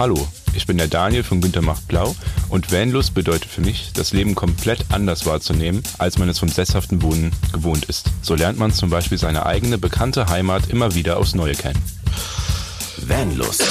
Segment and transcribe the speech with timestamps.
[0.00, 0.16] Hallo,
[0.54, 2.16] ich bin der Daniel von Günther macht blau
[2.48, 7.02] und Vanlust bedeutet für mich, das Leben komplett anders wahrzunehmen, als man es vom sesshaften
[7.02, 8.06] Wohnen gewohnt ist.
[8.22, 11.78] So lernt man zum Beispiel seine eigene bekannte Heimat immer wieder aufs Neue kennen.
[12.96, 13.62] Vanlust.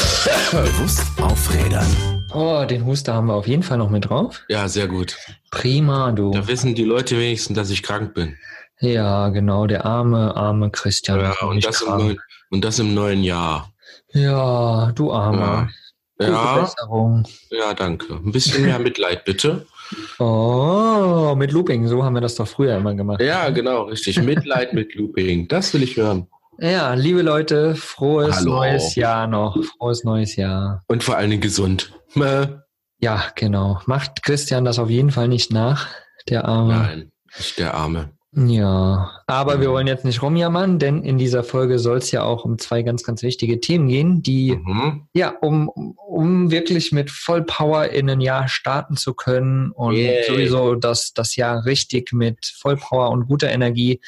[0.52, 1.88] Bewusst aufrädern.
[2.32, 4.44] Oh, den Huster haben wir auf jeden Fall noch mit drauf.
[4.50, 5.18] Ja, sehr gut.
[5.50, 6.30] Prima, du.
[6.30, 8.38] Da wissen die Leute wenigstens, dass ich krank bin.
[8.80, 11.22] Ja, genau, der arme, arme Christian.
[11.22, 12.20] Ja, und das, neuen,
[12.52, 13.74] und das im neuen Jahr.
[14.14, 15.70] Ja, du armer.
[16.20, 17.24] Gute Ja, Besserung.
[17.50, 18.14] ja, danke.
[18.14, 19.66] Ein bisschen mehr Mitleid, bitte.
[20.20, 23.22] Oh, mit Looping, so haben wir das doch früher immer gemacht.
[23.22, 24.22] Ja, genau, richtig.
[24.22, 25.48] Mitleid mit Looping.
[25.48, 26.28] Das will ich hören.
[26.60, 28.56] Ja, liebe Leute, frohes Hallo.
[28.56, 29.58] neues Jahr noch.
[29.78, 30.84] Frohes neues Jahr.
[30.88, 31.94] Und vor allen Dingen gesund.
[33.00, 33.80] Ja, genau.
[33.86, 35.88] Macht Christian das auf jeden Fall nicht nach,
[36.28, 36.74] der Arme.
[36.74, 38.12] Nein, nicht der Arme.
[38.36, 42.46] Ja, aber wir wollen jetzt nicht rumjammern, denn in dieser Folge soll es ja auch
[42.46, 45.08] um zwei ganz, ganz wichtige Themen gehen, die Mhm.
[45.16, 50.26] ja, um, um- wirklich mit Vollpower in ein Jahr starten zu können und Yay.
[50.28, 54.00] sowieso das, das Jahr richtig mit Vollpower und guter Energie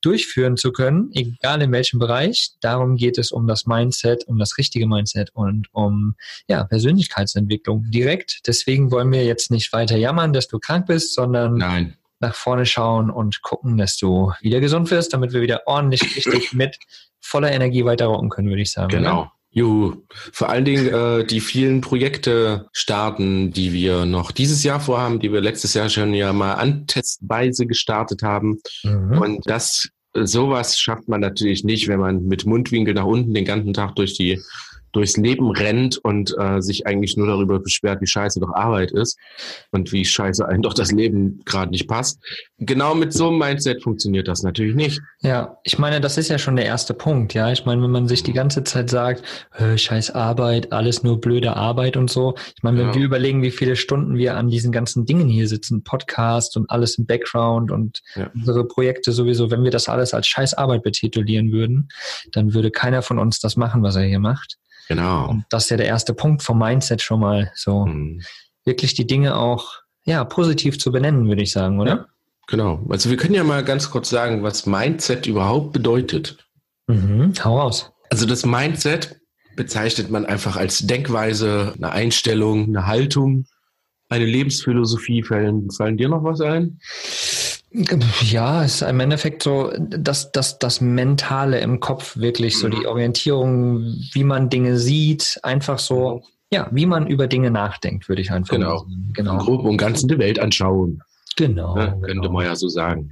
[0.00, 2.50] durchführen zu können, egal in welchem Bereich.
[2.60, 6.14] Darum geht es um das Mindset, um das richtige Mindset und um
[6.48, 8.46] ja, Persönlichkeitsentwicklung direkt.
[8.46, 11.96] Deswegen wollen wir jetzt nicht weiter jammern, dass du krank bist, sondern Nein.
[12.20, 16.52] Nach vorne schauen und gucken, dass du wieder gesund wirst, damit wir wieder ordentlich richtig
[16.52, 16.78] mit
[17.20, 18.88] voller Energie weiter rocken können, würde ich sagen.
[18.88, 19.30] Genau.
[19.54, 20.02] Juhu.
[20.32, 25.32] Vor allen Dingen äh, die vielen Projekte starten, die wir noch dieses Jahr vorhaben, die
[25.32, 28.58] wir letztes Jahr schon ja mal antestweise gestartet haben.
[28.82, 29.18] Mhm.
[29.18, 33.72] Und das, sowas schafft man natürlich nicht, wenn man mit Mundwinkel nach unten den ganzen
[33.72, 34.40] Tag durch die,
[34.94, 39.18] durchs Leben rennt und äh, sich eigentlich nur darüber beschwert, wie scheiße doch Arbeit ist
[39.70, 42.20] und wie scheiße einem doch das Leben gerade nicht passt.
[42.58, 45.00] Genau mit so einem Mindset funktioniert das natürlich nicht.
[45.20, 47.50] Ja, ich meine, das ist ja schon der erste Punkt, ja.
[47.52, 49.22] Ich meine, wenn man sich die ganze Zeit sagt,
[49.58, 52.34] äh, scheiß Arbeit, alles nur blöde Arbeit und so.
[52.56, 52.94] Ich meine, wenn Ja.
[52.94, 56.96] wir überlegen, wie viele Stunden wir an diesen ganzen Dingen hier sitzen, Podcast und alles
[56.98, 58.30] im Background und Ja.
[58.34, 61.88] unsere Projekte sowieso, wenn wir das alles als scheiß Arbeit betitulieren würden,
[62.32, 64.58] dann würde keiner von uns das machen, was er hier macht.
[64.88, 65.30] Genau.
[65.30, 67.86] Und das ist ja der erste Punkt vom Mindset schon mal so.
[67.86, 68.22] Mhm.
[68.64, 71.90] Wirklich die Dinge auch, ja, positiv zu benennen, würde ich sagen, oder?
[71.90, 72.06] Ja.
[72.46, 72.84] Genau.
[72.90, 76.38] Also wir können ja mal ganz kurz sagen, was Mindset überhaupt bedeutet.
[76.86, 77.32] Mhm.
[77.42, 77.90] Hau raus.
[78.10, 79.20] Also das Mindset
[79.56, 83.46] bezeichnet man einfach als Denkweise, eine Einstellung, eine Haltung,
[84.08, 85.22] eine Lebensphilosophie.
[85.22, 86.80] Fallen, fallen dir noch was ein?
[88.22, 92.70] Ja, es ist im Endeffekt so das, das, das Mentale im Kopf, wirklich so Mhm.
[92.70, 93.80] die Orientierung,
[94.12, 98.54] wie man Dinge sieht, einfach so, ja, wie man über Dinge nachdenkt, würde ich einfach
[98.54, 98.78] Genau.
[98.78, 98.92] sagen.
[99.08, 99.38] Im Genau.
[99.38, 101.02] Groben und Ganzen die Welt anschauen,
[101.36, 101.74] Genau.
[101.74, 101.88] ne?
[102.00, 102.30] könnte genau.
[102.32, 103.10] man ja so sagen.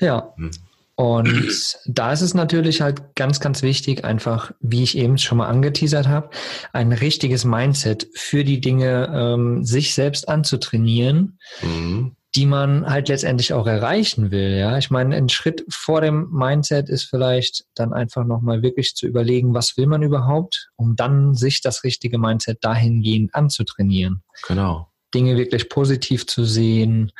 [0.00, 0.32] Ja.
[0.36, 0.50] Mhm.
[0.96, 5.48] Und da ist es natürlich halt ganz, ganz wichtig, einfach, wie ich eben schon mal
[5.48, 6.30] angeteasert habe,
[6.72, 12.12] ein richtiges Mindset für die Dinge, ähm, sich selbst anzutrainieren, Mhm.
[12.34, 14.56] Die man halt letztendlich auch erreichen will.
[14.56, 19.06] Ja, ich meine, ein Schritt vor dem Mindset ist vielleicht dann einfach nochmal wirklich zu
[19.06, 24.22] überlegen, was will man überhaupt, um dann sich das richtige Mindset dahingehend anzutrainieren.
[24.48, 24.88] Genau.
[25.14, 27.12] Dinge wirklich positiv zu sehen,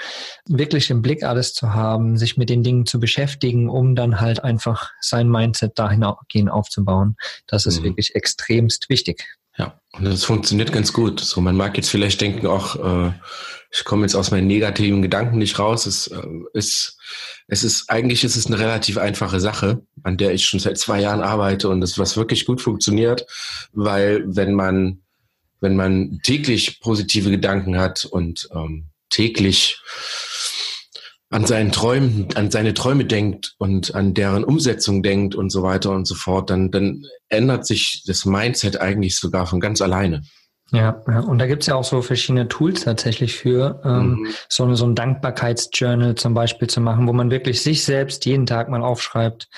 [0.49, 4.43] wirklich im Blick alles zu haben, sich mit den Dingen zu beschäftigen, um dann halt
[4.43, 7.15] einfach sein Mindset dahingehend aufzubauen.
[7.47, 7.85] Das ist Mhm.
[7.85, 9.25] wirklich extremst wichtig.
[9.57, 11.21] Ja, und das funktioniert ganz gut.
[11.21, 13.13] So, man mag jetzt vielleicht denken, auch äh,
[13.75, 15.87] ich komme jetzt aus meinen negativen Gedanken nicht raus.
[15.87, 16.97] Es äh, ist,
[17.49, 21.01] es ist eigentlich ist es eine relativ einfache Sache, an der ich schon seit zwei
[21.01, 23.27] Jahren arbeite und das was wirklich gut funktioniert,
[23.73, 25.01] weil wenn man
[25.61, 29.81] wenn man täglich positive Gedanken hat und ähm, täglich
[31.31, 35.91] an seinen Träumen, an seine Träume denkt und an deren Umsetzung denkt und so weiter
[35.93, 40.23] und so fort, dann, dann ändert sich das Mindset eigentlich sogar von ganz alleine.
[40.75, 41.21] Ja, ja.
[41.21, 44.27] und da gibt's ja auch so verschiedene Tools tatsächlich für, ähm, Mhm.
[44.49, 48.47] so, eine, so ein Dankbarkeitsjournal zum Beispiel zu machen, wo man wirklich sich selbst jeden
[48.47, 49.49] Tag mal aufschreibt,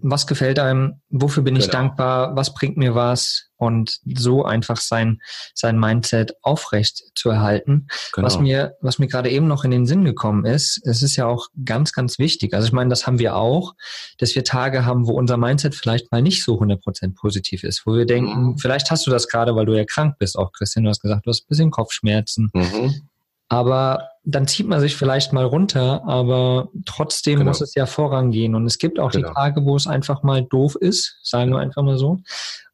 [0.00, 1.72] was gefällt einem, wofür bin ich Genau.
[1.78, 5.20] dankbar, was bringt mir was und so einfach sein,
[5.54, 7.88] sein Mindset aufrecht zu erhalten.
[8.12, 8.26] Genau.
[8.26, 11.26] Was mir, was mir gerade eben noch in den Sinn gekommen ist, es ist ja
[11.26, 12.54] auch ganz, ganz wichtig.
[12.54, 13.74] Also ich meine, das haben wir auch,
[14.18, 17.94] dass wir Tage haben, wo unser Mindset vielleicht mal nicht so 100% positiv ist, wo
[17.94, 18.58] wir denken, Mhm.
[18.58, 21.26] vielleicht hast du das gerade, weil du ja krank bist, auch Christian, du hast gesagt,
[21.26, 23.08] du hast ein bisschen Kopfschmerzen, Mhm.
[23.48, 27.50] aber dann zieht man sich vielleicht mal runter, aber trotzdem Genau.
[27.50, 28.54] muss es ja vorangehen.
[28.54, 29.28] Und es gibt auch Genau.
[29.28, 32.18] die Tage, wo es einfach mal doof ist, sagen wir einfach mal so.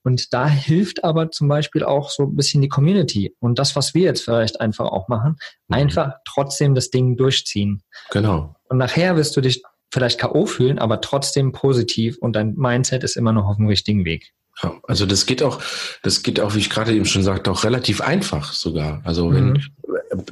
[0.02, 3.92] Und da hilft aber zum Beispiel auch so ein bisschen die Community und das, was
[3.94, 5.36] wir jetzt vielleicht einfach auch machen,
[5.68, 5.74] Mhm.
[5.76, 7.82] einfach trotzdem das Ding durchziehen.
[8.10, 8.54] Genau.
[8.68, 9.62] Und nachher wirst du dich
[9.92, 10.46] vielleicht K.O.
[10.46, 14.32] fühlen, aber trotzdem positiv und dein Mindset ist immer noch auf dem richtigen Weg.
[14.62, 15.60] Ja, also das geht auch,
[16.02, 19.00] das geht auch, wie ich gerade eben schon sagte, auch relativ einfach sogar.
[19.04, 19.62] Also wenn, mhm.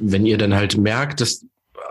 [0.01, 1.45] wenn ihr dann halt merkt, dass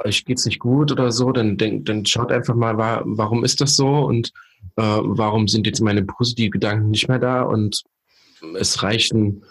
[0.05, 3.75] euch geht's nicht gut oder so, dann denkt, dann schaut einfach mal, warum ist das
[3.75, 4.33] so und
[4.77, 7.83] äh, warum sind jetzt meine positiven Gedanken nicht mehr da und
[8.57, 9.43] es reichen,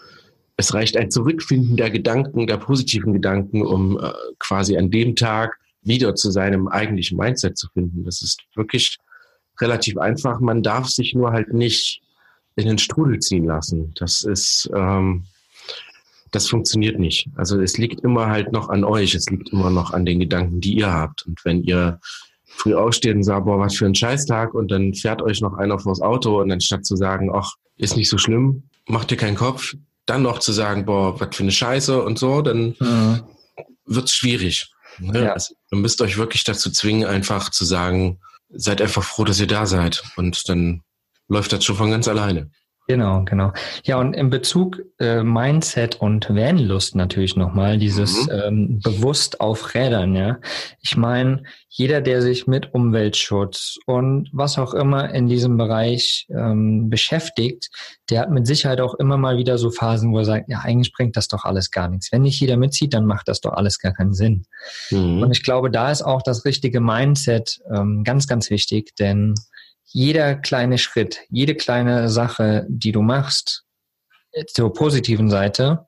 [0.56, 5.58] es reicht ein Zurückfinden der Gedanken, der positiven Gedanken, um äh, quasi an dem Tag
[5.82, 8.04] wieder zu seinem eigentlichen Mindset zu finden.
[8.04, 8.98] Das ist wirklich
[9.60, 10.40] relativ einfach.
[10.40, 12.00] Man darf sich nur halt nicht
[12.58, 13.92] in den Strudel ziehen lassen.
[13.94, 15.24] Das ist, ähm,
[16.32, 17.28] das funktioniert nicht.
[17.36, 19.14] Also es liegt immer halt noch an euch.
[19.14, 21.24] Es liegt immer noch an den Gedanken, die ihr habt.
[21.26, 22.00] Und wenn ihr
[22.46, 25.78] früh aufsteht und sagt, boah, was für ein Scheißtag und dann fährt euch noch einer
[25.78, 29.76] vors Auto und anstatt zu sagen, ach, ist nicht so schlimm, macht dir keinen Kopf,
[30.06, 33.20] dann noch zu sagen, boah, was für eine Scheiße und so, dann mhm.
[33.86, 34.72] wird's schwierig.
[34.98, 35.26] Ne?
[35.26, 35.32] Ja.
[35.34, 38.18] Also, ihr müsst euch wirklich dazu zwingen, einfach zu sagen,
[38.48, 40.02] seid einfach froh, dass ihr da seid.
[40.16, 40.82] Und dann
[41.28, 42.50] läuft das schon von ganz alleine.
[42.88, 43.52] Genau, genau.
[43.84, 48.32] Ja, und in Bezug äh, Mindset und Vanlust natürlich nochmal, dieses mhm.
[48.32, 50.38] ähm, bewusst auf Rädern, ja.
[50.80, 56.88] Ich meine, jeder, der sich mit Umweltschutz und was auch immer in diesem Bereich ähm,
[56.88, 57.68] beschäftigt,
[58.08, 60.94] der hat mit Sicherheit auch immer mal wieder so Phasen, wo er sagt, ja, eigentlich
[60.94, 62.10] bringt das doch alles gar nichts.
[62.10, 64.46] Wenn nicht jeder mitzieht, dann macht das doch alles gar keinen Sinn.
[64.90, 65.20] Mhm.
[65.20, 69.34] Und ich glaube, da ist auch das richtige Mindset ähm, ganz, ganz wichtig, denn
[69.90, 73.64] jeder kleine Schritt, jede kleine Sache, die du machst,
[74.48, 75.86] zur positiven Seite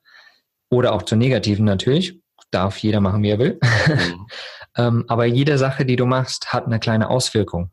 [0.70, 2.18] oder auch zur negativen natürlich,
[2.50, 3.58] darf jeder machen, wie er will.
[3.62, 4.26] Mhm.
[4.76, 7.70] ähm, aber jede Sache, die du machst, hat eine kleine Auswirkung.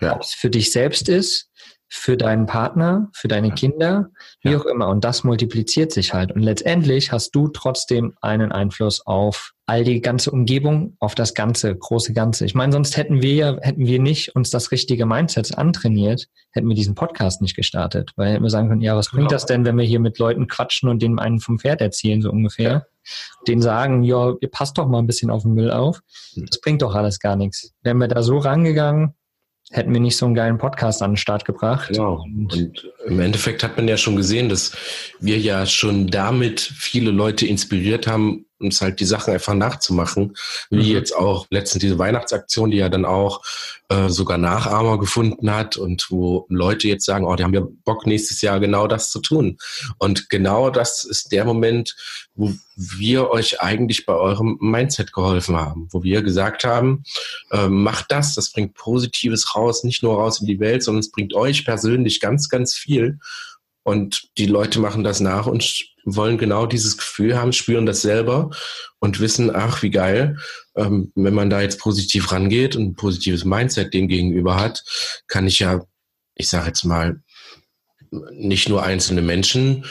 [0.00, 0.14] Ja.
[0.14, 1.50] Ob es für dich selbst ist,
[1.92, 4.10] für deinen Partner, für deine Kinder,
[4.42, 4.58] wie ja.
[4.58, 4.88] auch immer.
[4.88, 6.30] Und das multipliziert sich halt.
[6.30, 11.74] Und letztendlich hast du trotzdem einen Einfluss auf all die ganze Umgebung, auf das ganze,
[11.76, 12.44] große Ganze.
[12.44, 16.68] Ich meine, sonst hätten wir ja, hätten wir nicht uns das richtige Mindset antrainiert, hätten
[16.68, 18.12] wir diesen Podcast nicht gestartet.
[18.14, 19.30] Weil hätten wir sagen können, ja, was bringt genau.
[19.30, 22.30] das denn, wenn wir hier mit Leuten quatschen und denen einen vom Pferd erzählen, so
[22.30, 22.70] ungefähr?
[22.70, 22.86] Ja.
[23.48, 26.00] Den sagen, ja, ihr passt doch mal ein bisschen auf den Müll auf.
[26.34, 26.46] Hm.
[26.46, 27.72] Das bringt doch alles gar nichts.
[27.82, 29.14] Wären wir da so rangegangen,
[29.70, 31.88] hätten wir nicht so einen geilen Podcast an den Start gebracht.
[31.88, 32.24] Genau.
[32.24, 34.72] Und im Endeffekt hat man ja schon gesehen, dass
[35.20, 40.36] wir ja schon damit viele Leute inspiriert haben, uns halt die Sachen einfach nachzumachen.
[40.70, 40.94] Wie mhm.
[40.96, 43.42] jetzt auch letztens diese Weihnachtsaktion, die ja dann auch
[43.88, 48.06] äh, sogar Nachahmer gefunden hat und wo Leute jetzt sagen, oh, die haben ja Bock,
[48.06, 49.58] nächstes Jahr genau das zu tun.
[49.98, 51.96] Und genau das ist der Moment,
[52.34, 57.02] wo wir euch eigentlich bei eurem Mindset geholfen haben, wo wir gesagt haben,
[57.50, 61.10] äh, macht das, das bringt Positives raus, nicht nur raus in die Welt, sondern es
[61.10, 63.18] bringt euch persönlich ganz, ganz viel.
[63.82, 68.50] Und die Leute machen das nach und wollen genau dieses Gefühl haben, spüren das selber
[68.98, 70.38] und wissen, ach, wie geil,
[70.76, 74.84] ähm, wenn man da jetzt positiv rangeht und ein positives Mindset dem gegenüber hat,
[75.28, 75.84] kann ich ja,
[76.34, 77.22] ich sage jetzt mal,
[78.32, 79.84] nicht nur einzelne Menschen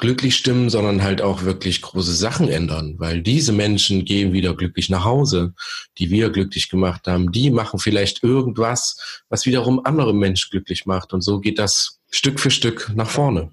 [0.00, 4.88] glücklich stimmen, sondern halt auch wirklich große Sachen ändern, weil diese Menschen gehen wieder glücklich
[4.90, 5.54] nach Hause,
[5.98, 7.32] die wir glücklich gemacht haben.
[7.32, 11.12] Die machen vielleicht irgendwas, was wiederum andere Menschen glücklich macht.
[11.12, 13.50] Und so geht das Stück für Stück nach vorne.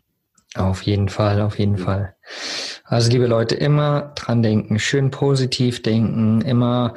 [0.55, 2.15] Auf jeden Fall, auf jeden Fall.
[2.83, 6.93] Also liebe Leute, immer dran denken, schön positiv denken, immer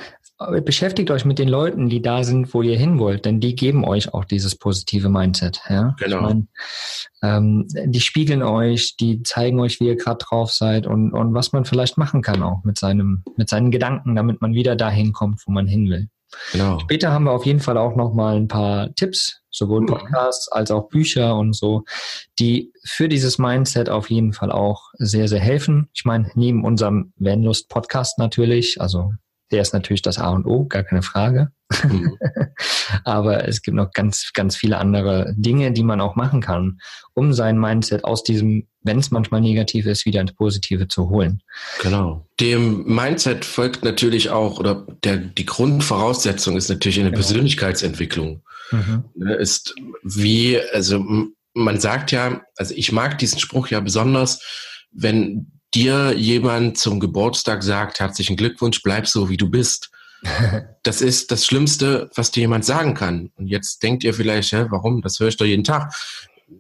[0.65, 3.85] beschäftigt euch mit den Leuten, die da sind, wo ihr hin wollt, denn die geben
[3.85, 5.61] euch auch dieses positive Mindset.
[5.69, 5.95] Ja?
[5.99, 6.17] Genau.
[6.17, 6.49] Ich mein,
[7.23, 11.53] ähm, die spiegeln euch, die zeigen euch, wie ihr gerade drauf seid und, und was
[11.53, 15.43] man vielleicht machen kann auch mit seinem, mit seinen Gedanken, damit man wieder dahin kommt,
[15.47, 16.09] wo man hin will.
[16.53, 16.79] Genau.
[16.79, 20.71] Später haben wir auf jeden Fall auch noch mal ein paar Tipps, sowohl Podcasts als
[20.71, 21.85] auch Bücher und so,
[22.39, 25.91] die für dieses Mindset auf jeden Fall auch sehr, sehr helfen.
[25.93, 29.13] Ich meine, neben unserem Vanlust Podcast natürlich, also
[29.51, 31.51] der ist natürlich das A und O, gar keine Frage.
[31.85, 32.17] Mhm.
[33.05, 36.81] Aber es gibt noch ganz, ganz viele andere Dinge, die man auch machen kann,
[37.15, 41.43] um sein Mindset aus diesem, wenn es manchmal negativ ist, wieder ins Positive zu holen.
[41.83, 42.27] Genau.
[42.41, 47.23] Dem Mindset folgt natürlich auch, oder der, die Grundvoraussetzung ist natürlich eine genau.
[47.23, 48.43] Persönlichkeitsentwicklung.
[48.73, 49.05] Mhm.
[49.15, 51.05] Ne, ist wie, also
[51.55, 54.41] man sagt ja, also ich mag diesen Spruch ja besonders,
[54.93, 59.91] wenn dir jemand zum Geburtstag sagt, herzlichen Glückwunsch, bleib so wie du bist.
[60.83, 63.31] Das ist das Schlimmste, was dir jemand sagen kann.
[63.37, 65.03] Und jetzt denkt ihr vielleicht, hä, warum?
[65.03, 65.93] Das höre ich doch jeden Tag.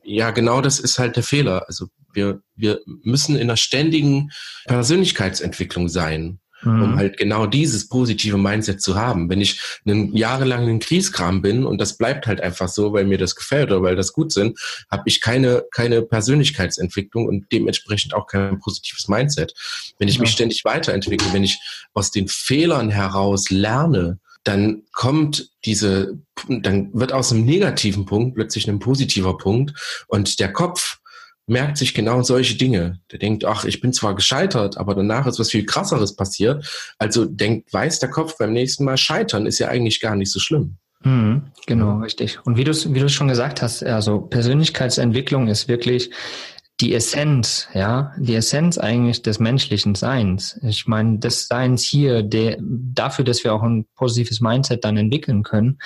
[0.05, 1.64] Ja, genau das ist halt der Fehler.
[1.69, 4.31] Also wir, wir müssen in einer ständigen
[4.67, 6.83] Persönlichkeitsentwicklung sein mhm.
[6.83, 9.29] um halt genau dieses positive Mindset zu haben.
[9.29, 13.19] Wenn ich einen jahrelang in Kriegskram bin und das bleibt halt einfach so, weil mir
[13.19, 14.59] das gefällt oder weil das gut sind,
[14.90, 19.55] habe ich keine, keine Persönlichkeitsentwicklung und dementsprechend auch kein positives Mindset.
[19.99, 20.23] Wenn ich ja.
[20.23, 21.59] mich ständig weiterentwickle, wenn ich
[21.95, 28.69] aus den Fehlern heraus lerne, dann kommt diese, dann wird aus einem negativen Punkt plötzlich
[28.69, 31.00] ein positiver Punkt und der Kopf
[31.50, 33.00] merkt sich genau solche Dinge.
[33.11, 36.64] Der denkt, ach, ich bin zwar gescheitert, aber danach ist was viel krasseres passiert.
[36.99, 40.38] Also denkt, weiß der Kopf beim nächsten Mal scheitern ist ja eigentlich gar nicht so
[40.38, 40.76] schlimm.
[41.02, 42.38] Mhm, genau, richtig.
[42.45, 46.11] Und wie du es wie schon gesagt hast, also Persönlichkeitsentwicklung ist wirklich
[46.80, 50.59] die Essenz, ja, die Essenz eigentlich des menschlichen Seins.
[50.62, 55.42] Ich meine, des Seins hier, der, dafür, dass wir auch ein positives Mindset dann entwickeln
[55.42, 55.78] können.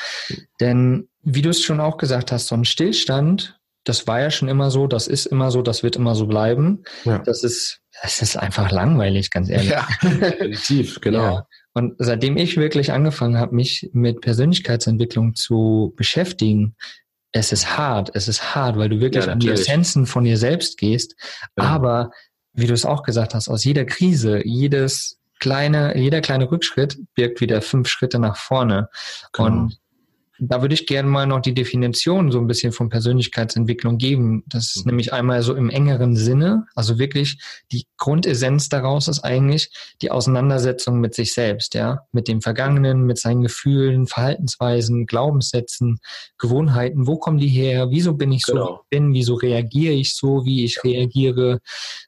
[0.61, 4.48] Denn wie du es schon auch gesagt hast, so ein Stillstand, das war ja schon
[4.48, 6.82] immer so, das ist immer so, das wird immer so bleiben.
[7.04, 7.18] Ja.
[7.18, 9.70] Das ist, das ist einfach langweilig, ganz ehrlich.
[9.70, 11.22] Ja, definitiv, genau.
[11.22, 11.46] Ja.
[11.74, 16.76] Und seitdem ich wirklich angefangen habe, mich mit Persönlichkeitsentwicklung zu beschäftigen,
[17.32, 20.38] es ist hart, es ist hart, weil du wirklich ja, an die Essenzen von dir
[20.38, 21.16] selbst gehst.
[21.58, 21.64] Ja.
[21.64, 22.10] Aber
[22.52, 27.40] wie du es auch gesagt hast, aus jeder Krise, jedes kleine, jeder kleine Rückschritt birgt
[27.40, 28.88] wieder fünf Schritte nach vorne.
[29.32, 29.48] Genau.
[29.48, 29.78] Und
[30.38, 34.42] da würde ich gerne mal noch die Definition so ein bisschen von Persönlichkeitsentwicklung geben.
[34.46, 34.90] Das ist mhm.
[34.90, 37.38] nämlich einmal so im engeren Sinne, also wirklich
[37.70, 39.70] die Grundessenz daraus ist eigentlich
[40.02, 45.98] die Auseinandersetzung mit sich selbst, ja, mit dem Vergangenen, mit seinen Gefühlen, Verhaltensweisen, Glaubenssätzen,
[46.38, 47.06] Gewohnheiten.
[47.06, 47.90] Wo kommen die her?
[47.90, 48.66] Wieso bin ich so, genau.
[48.66, 49.14] wie ich bin?
[49.14, 51.60] Wieso reagiere ich so, wie ich reagiere?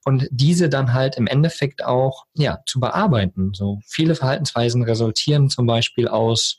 [0.04, 3.52] Und diese dann halt im Endeffekt auch, ja, zu bearbeiten.
[3.54, 6.58] So viele Verhaltensweisen resultieren zum Beispiel aus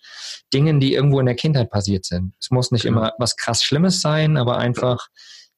[0.53, 2.33] Dingen, die irgendwo in der Kindheit Kindheit passiert sind.
[2.39, 2.99] Es muss nicht genau.
[2.99, 5.07] immer was krass Schlimmes sein, aber einfach,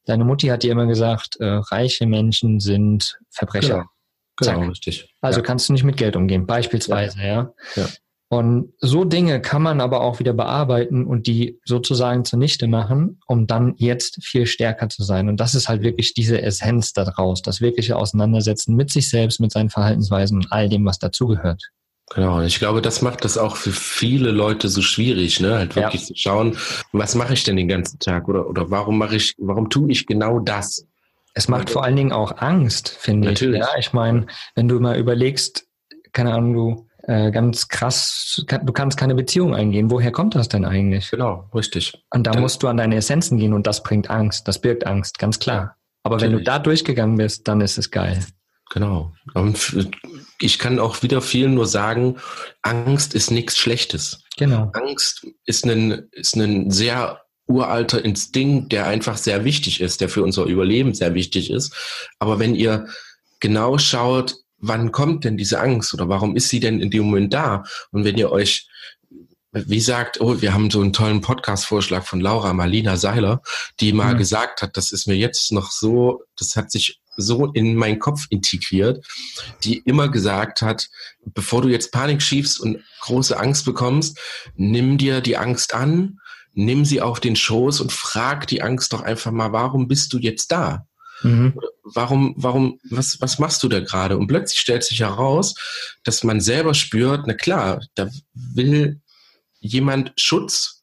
[0.06, 3.86] deine Mutti hat dir immer gesagt, äh, reiche Menschen sind Verbrecher.
[4.38, 5.14] Genau, genau richtig.
[5.22, 5.46] Also ja.
[5.46, 7.26] kannst du nicht mit Geld umgehen, beispielsweise, ja.
[7.26, 7.54] ja.
[7.76, 7.88] ja.
[8.32, 13.48] Und so Dinge kann man aber auch wieder bearbeiten und die sozusagen zunichte machen, um
[13.48, 15.30] dann jetzt viel stärker zu sein.
[15.30, 19.52] Und das ist halt wirklich diese Essenz daraus, das wirkliche Auseinandersetzen mit sich selbst, mit
[19.52, 21.72] seinen Verhaltensweisen und all dem, was dazugehört.
[22.16, 25.58] Genau, und ich glaube, das macht das auch für viele Leute so schwierig, ne?
[25.58, 26.08] Halt wirklich ja.
[26.08, 26.58] zu schauen,
[26.92, 30.08] was mache ich denn den ganzen Tag oder, oder warum mache ich, warum tue ich
[30.08, 30.88] genau das?
[31.36, 33.40] Es macht vor allen Dingen auch Angst, finde ich.
[33.42, 34.26] Ja, ich meine,
[34.56, 35.68] wenn du mal überlegst,
[36.12, 39.90] keine Ahnung, du äh, ganz krass, du kannst keine Beziehung eingehen.
[39.90, 41.12] Woher kommt das denn eigentlich?
[41.12, 41.94] Genau, richtig.
[42.12, 44.86] Und da Dann, musst du an deine Essenzen gehen und das bringt Angst, das birgt
[44.86, 45.76] Angst, ganz klar.
[46.04, 46.34] Aber natürlich.
[46.34, 48.26] wenn du da durchgegangen bist, dann ist es geil.
[48.72, 49.12] Genau.
[49.34, 49.90] Und
[50.42, 52.18] ich kann auch wieder vielen nur sagen,
[52.62, 54.24] Angst ist nichts Schlechtes.
[54.38, 54.72] Genau.
[54.74, 60.24] Angst ist ein, ist ein sehr uralter Instinkt, der einfach sehr wichtig ist, der für
[60.24, 61.74] unser Überleben sehr wichtig ist.
[62.20, 62.88] Aber wenn ihr
[63.40, 67.34] genau schaut, wann kommt denn diese Angst oder warum ist sie denn in dem Moment
[67.34, 67.64] da?
[67.92, 68.68] Und wenn ihr euch
[69.52, 73.42] wie sagt, oh, wir haben so einen tollen Podcast-Vorschlag von Laura Marlina Seiler,
[73.80, 74.20] die mal mhm.
[74.20, 78.26] gesagt hat, das ist mir jetzt noch so, das hat sich so in meinen Kopf
[78.30, 79.06] integriert,
[79.64, 80.90] die immer gesagt hat,
[81.26, 84.18] bevor du jetzt Panik schiebst und große Angst bekommst,
[84.56, 86.20] nimm dir die Angst an,
[86.54, 90.18] nimm sie auf den Schoß und frag die Angst doch einfach mal, warum bist du
[90.18, 90.86] jetzt da?
[91.22, 91.60] Mhm.
[91.84, 94.18] Warum, warum, was, was machst du da gerade?
[94.18, 95.56] Und plötzlich stellt sich heraus,
[96.04, 99.02] dass man selber spürt, na klar, da will
[99.60, 100.79] jemand Schutz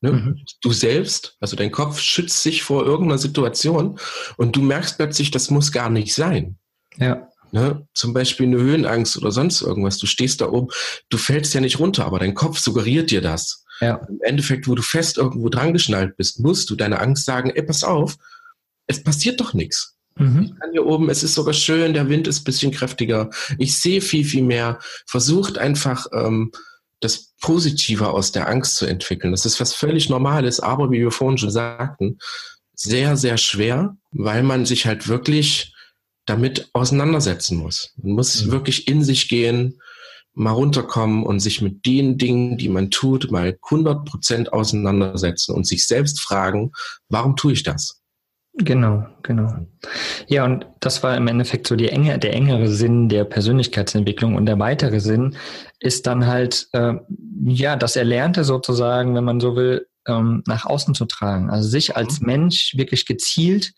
[0.00, 0.12] Ne?
[0.12, 0.44] Mhm.
[0.62, 3.98] Du selbst, also dein Kopf schützt sich vor irgendeiner Situation
[4.36, 6.56] und du merkst plötzlich, das muss gar nicht sein.
[6.96, 7.28] Ja.
[7.52, 7.86] Ne?
[7.94, 9.98] Zum Beispiel eine Höhenangst oder sonst irgendwas.
[9.98, 10.68] Du stehst da oben,
[11.08, 13.64] du fällst ja nicht runter, aber dein Kopf suggeriert dir das.
[13.80, 13.96] Ja.
[14.08, 17.62] Im Endeffekt, wo du fest irgendwo dran geschnallt bist, musst du deiner Angst sagen, ey,
[17.62, 18.16] pass auf,
[18.86, 19.96] es passiert doch nichts.
[20.16, 20.42] Mhm.
[20.42, 23.30] Ich kann hier oben, es ist sogar schön, der Wind ist ein bisschen kräftiger.
[23.58, 24.78] Ich sehe viel, viel mehr.
[25.06, 26.52] Versucht einfach, ähm,
[27.00, 29.32] das Positive aus der Angst zu entwickeln.
[29.32, 32.18] Das ist was völlig Normales, aber wie wir vorhin schon sagten,
[32.74, 35.74] sehr, sehr schwer, weil man sich halt wirklich
[36.26, 37.92] damit auseinandersetzen muss.
[37.96, 38.52] Man muss mhm.
[38.52, 39.80] wirklich in sich gehen,
[40.32, 45.66] mal runterkommen und sich mit den Dingen, die man tut, mal 100 Prozent auseinandersetzen und
[45.66, 46.72] sich selbst fragen,
[47.08, 47.99] warum tue ich das?
[48.62, 49.66] Genau, genau.
[50.28, 54.34] Ja, und das war im Endeffekt so die enge, der engere Sinn der Persönlichkeitsentwicklung.
[54.34, 55.36] Und der weitere Sinn
[55.78, 56.94] ist dann halt, äh,
[57.44, 61.50] ja, das Erlernte sozusagen, wenn man so will, ähm, nach außen zu tragen.
[61.50, 62.26] Also sich als mhm.
[62.26, 63.72] Mensch wirklich gezielt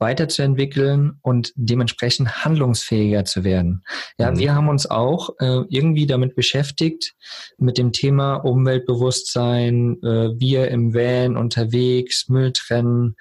[0.00, 3.84] weiterzuentwickeln und dementsprechend handlungsfähiger zu werden.
[4.18, 4.38] Ja, mhm.
[4.38, 7.14] wir haben uns auch äh, irgendwie damit beschäftigt,
[7.58, 13.16] mit dem Thema Umweltbewusstsein, äh, wir im Van unterwegs, Müll trennen,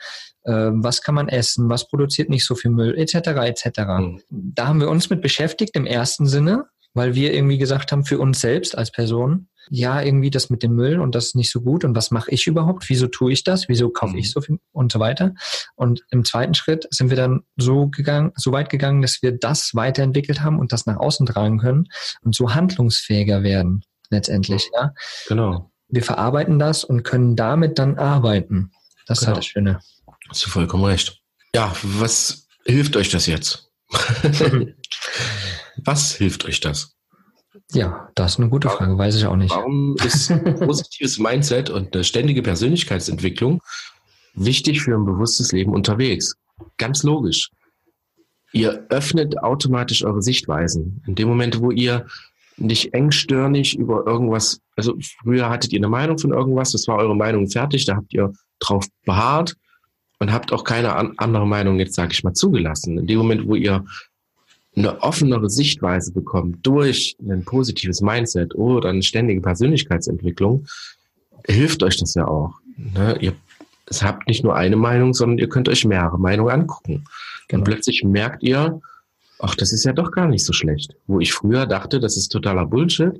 [0.52, 3.16] was kann man essen, was produziert nicht so viel Müll, etc.
[3.16, 3.80] etc.
[4.00, 4.22] Mhm.
[4.30, 8.20] Da haben wir uns mit beschäftigt im ersten Sinne, weil wir irgendwie gesagt haben, für
[8.20, 11.62] uns selbst als Person, ja, irgendwie das mit dem Müll und das ist nicht so
[11.62, 12.90] gut und was mache ich überhaupt?
[12.90, 13.70] Wieso tue ich das?
[13.70, 14.32] Wieso kaufe ich mhm.
[14.32, 15.34] so viel und so weiter?
[15.76, 19.72] Und im zweiten Schritt sind wir dann so gegangen, so weit gegangen, dass wir das
[19.76, 21.88] weiterentwickelt haben und das nach außen tragen können
[22.22, 24.94] und so handlungsfähiger werden letztendlich, ja.
[25.28, 25.72] Genau.
[25.88, 28.72] Wir verarbeiten das und können damit dann arbeiten.
[29.08, 29.38] Das genau.
[29.40, 29.74] ist halt genau.
[29.74, 29.99] das Schöne.
[30.30, 31.20] Hast du vollkommen recht.
[31.56, 33.72] Ja, was hilft euch das jetzt?
[35.86, 36.96] Was hilft euch das?
[37.72, 39.52] Ja, das ist eine gute Frage, weiß ich auch nicht.
[39.52, 40.28] Warum ist
[40.60, 43.62] positives Mindset und eine ständige Persönlichkeitsentwicklung
[44.34, 46.36] wichtig für ein bewusstes Leben unterwegs?
[46.78, 47.50] Ganz logisch.
[48.52, 51.02] Ihr öffnet automatisch eure Sichtweisen.
[51.08, 52.06] In dem Moment, wo ihr
[52.58, 57.16] nicht engstirnig über irgendwas, also früher hattet ihr eine Meinung von irgendwas, das war eure
[57.16, 59.56] Meinung fertig, da habt ihr drauf beharrt
[60.20, 62.98] und habt auch keine andere Meinung jetzt, sage ich mal, zugelassen.
[62.98, 63.86] In dem Moment, wo ihr
[64.76, 70.66] eine offenere Sichtweise bekommt durch ein positives Mindset oder eine ständige Persönlichkeitsentwicklung,
[71.48, 72.54] hilft euch das ja auch.
[72.78, 73.18] Ne?
[73.20, 73.34] Ihr
[74.02, 77.06] habt nicht nur eine Meinung, sondern ihr könnt euch mehrere Meinungen angucken.
[77.48, 77.62] Genau.
[77.62, 78.80] Und plötzlich merkt ihr,
[79.40, 80.96] ach, das ist ja doch gar nicht so schlecht.
[81.08, 83.14] Wo ich früher dachte, das ist totaler Bullshit.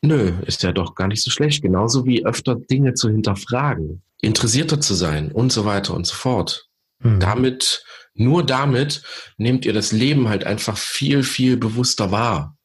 [0.00, 1.62] Nö, ist ja doch gar nicht so schlecht.
[1.62, 6.68] Genauso wie öfter Dinge zu hinterfragen, interessierter zu sein und so weiter und so fort.
[7.00, 7.20] Mhm.
[7.20, 9.02] Damit, nur damit
[9.36, 12.56] nehmt ihr das Leben halt einfach viel, viel bewusster wahr.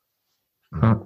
[0.82, 1.06] Ja.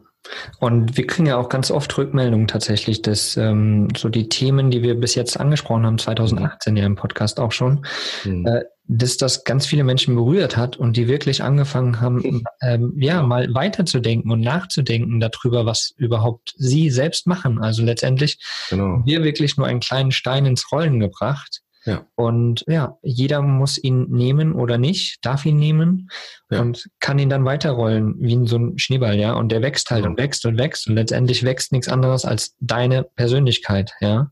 [0.59, 4.81] Und wir kriegen ja auch ganz oft Rückmeldungen tatsächlich, dass ähm, so die Themen, die
[4.81, 7.85] wir bis jetzt angesprochen haben, 2018 ja im Podcast auch schon,
[8.23, 8.45] mhm.
[8.47, 13.23] äh, dass das ganz viele Menschen berührt hat und die wirklich angefangen haben, ähm, ja,
[13.23, 17.59] mal weiterzudenken und nachzudenken darüber, was überhaupt sie selbst machen.
[17.59, 19.01] Also letztendlich genau.
[19.05, 22.05] wir wirklich nur einen kleinen Stein ins Rollen gebracht ja.
[22.15, 26.09] Und ja, jeder muss ihn nehmen oder nicht, darf ihn nehmen
[26.49, 26.61] ja.
[26.61, 29.33] und kann ihn dann weiterrollen wie in so ein Schneeball, ja.
[29.33, 33.03] Und der wächst halt und wächst und wächst und letztendlich wächst nichts anderes als deine
[33.03, 34.31] Persönlichkeit, ja.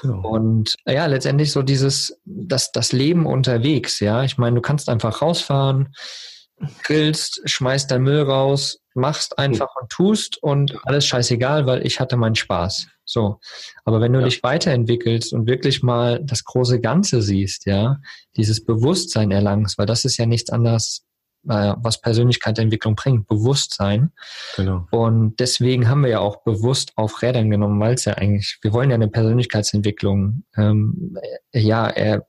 [0.00, 0.28] Genau.
[0.28, 4.22] Und ja, letztendlich so dieses, das, das Leben unterwegs, ja.
[4.22, 5.94] Ich meine, du kannst einfach rausfahren,
[6.84, 12.16] grillst, schmeißt dein Müll raus, machst einfach und tust und alles scheißegal, weil ich hatte
[12.16, 12.86] meinen Spaß.
[13.04, 13.40] So.
[13.84, 14.24] Aber wenn du ja.
[14.24, 17.98] dich weiterentwickelst und wirklich mal das große Ganze siehst, ja,
[18.36, 21.04] dieses Bewusstsein erlangst, weil das ist ja nichts anderes,
[21.48, 24.12] äh, was Persönlichkeitsentwicklung bringt, Bewusstsein.
[24.56, 24.86] Genau.
[24.90, 28.72] Und deswegen haben wir ja auch bewusst auf Rädern genommen, weil es ja eigentlich, wir
[28.72, 31.18] wollen ja eine Persönlichkeitsentwicklung ähm,
[31.52, 32.20] ja äh,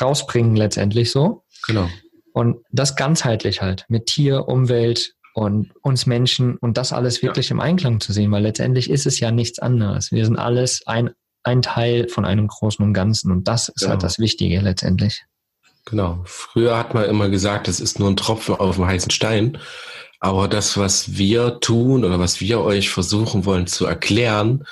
[0.00, 1.44] rausbringen letztendlich so.
[1.66, 1.88] Genau.
[2.32, 7.54] Und das ganzheitlich halt mit Tier, Umwelt, und uns Menschen und das alles wirklich ja.
[7.54, 10.10] im Einklang zu sehen, weil letztendlich ist es ja nichts anderes.
[10.10, 11.10] Wir sind alles ein,
[11.44, 13.90] ein Teil von einem Großen und Ganzen und das ist halt genau.
[13.92, 15.24] halt das Wichtige letztendlich.
[15.84, 16.20] Genau.
[16.24, 19.58] Früher hat man immer gesagt, es ist nur ein Tropfen auf dem heißen Stein.
[20.20, 24.64] Aber das, was wir tun oder was wir euch versuchen wollen zu erklären,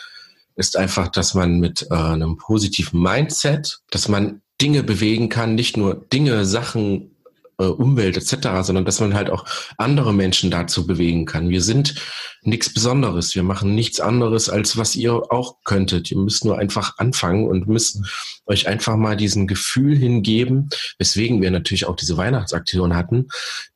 [0.56, 5.76] ist einfach, dass man mit äh, einem positiven Mindset, dass man Dinge bewegen kann, nicht
[5.76, 7.15] nur Dinge, Sachen
[7.58, 9.44] äh, Umwelt etc., sondern dass man halt auch
[9.78, 11.48] andere Menschen dazu bewegen kann.
[11.48, 11.94] Wir sind
[12.42, 13.34] nichts Besonderes.
[13.34, 16.10] Wir machen nichts anderes, als was ihr auch könntet.
[16.10, 18.00] Ihr müsst nur einfach anfangen und müsst
[18.46, 23.28] euch einfach mal diesen Gefühl hingeben, weswegen wir natürlich auch diese Weihnachtsaktion hatten,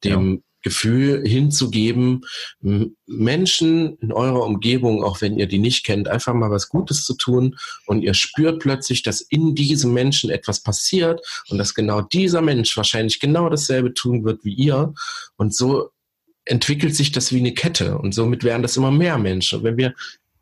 [0.05, 0.50] dem ja.
[0.63, 2.23] Gefühl hinzugeben,
[3.07, 7.15] Menschen in eurer Umgebung, auch wenn ihr die nicht kennt, einfach mal was Gutes zu
[7.15, 12.43] tun und ihr spürt plötzlich, dass in diesem Menschen etwas passiert und dass genau dieser
[12.43, 14.93] Mensch wahrscheinlich genau dasselbe tun wird wie ihr
[15.37, 15.91] und so
[16.45, 19.59] entwickelt sich das wie eine Kette und somit werden das immer mehr Menschen.
[19.59, 19.95] Und wenn wir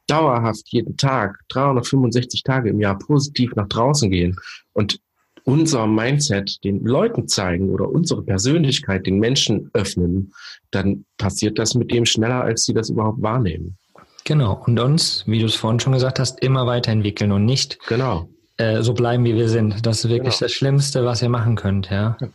[0.07, 4.37] dauerhaft jeden Tag, 365 Tage im Jahr positiv nach draußen gehen
[4.73, 5.01] und
[5.49, 10.35] unser Mindset den Leuten zeigen oder unsere Persönlichkeit den Menschen öffnen,
[10.71, 13.79] dann passiert das mit dem schneller, als sie das überhaupt wahrnehmen.
[14.25, 14.63] Genau.
[14.67, 18.29] Und uns, wie du es vorhin schon gesagt hast, immer weiterentwickeln und nicht genau.
[18.59, 19.87] Äh, so bleiben, wie wir sind.
[19.87, 20.41] Das ist wirklich genau.
[20.41, 21.89] das Schlimmste, was ihr machen könnt.
[21.89, 22.19] Ja?
[22.21, 22.29] ja.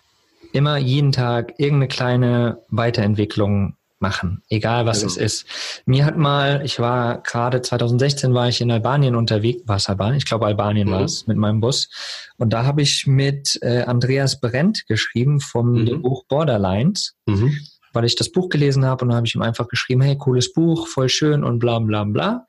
[0.52, 5.12] Immer jeden Tag irgendeine kleine Weiterentwicklung machen, egal was genau.
[5.12, 5.46] es ist.
[5.86, 10.18] Mir hat mal, ich war gerade 2016 war ich in Albanien unterwegs, war es Albanien?
[10.18, 10.92] Ich glaube Albanien mhm.
[10.92, 11.90] war es mit meinem Bus.
[12.38, 16.02] Und da habe ich mit äh, Andreas Brent geschrieben vom mhm.
[16.02, 17.16] Buch Borderlines.
[17.26, 17.58] Mhm.
[17.94, 20.52] Weil ich das Buch gelesen habe und dann habe ich ihm einfach geschrieben, hey, cooles
[20.52, 22.46] Buch, voll schön und bla bla bla.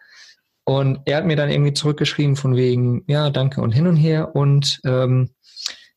[0.64, 4.34] Und er hat mir dann irgendwie zurückgeschrieben von wegen, ja, danke und hin und her
[4.34, 5.30] und ähm,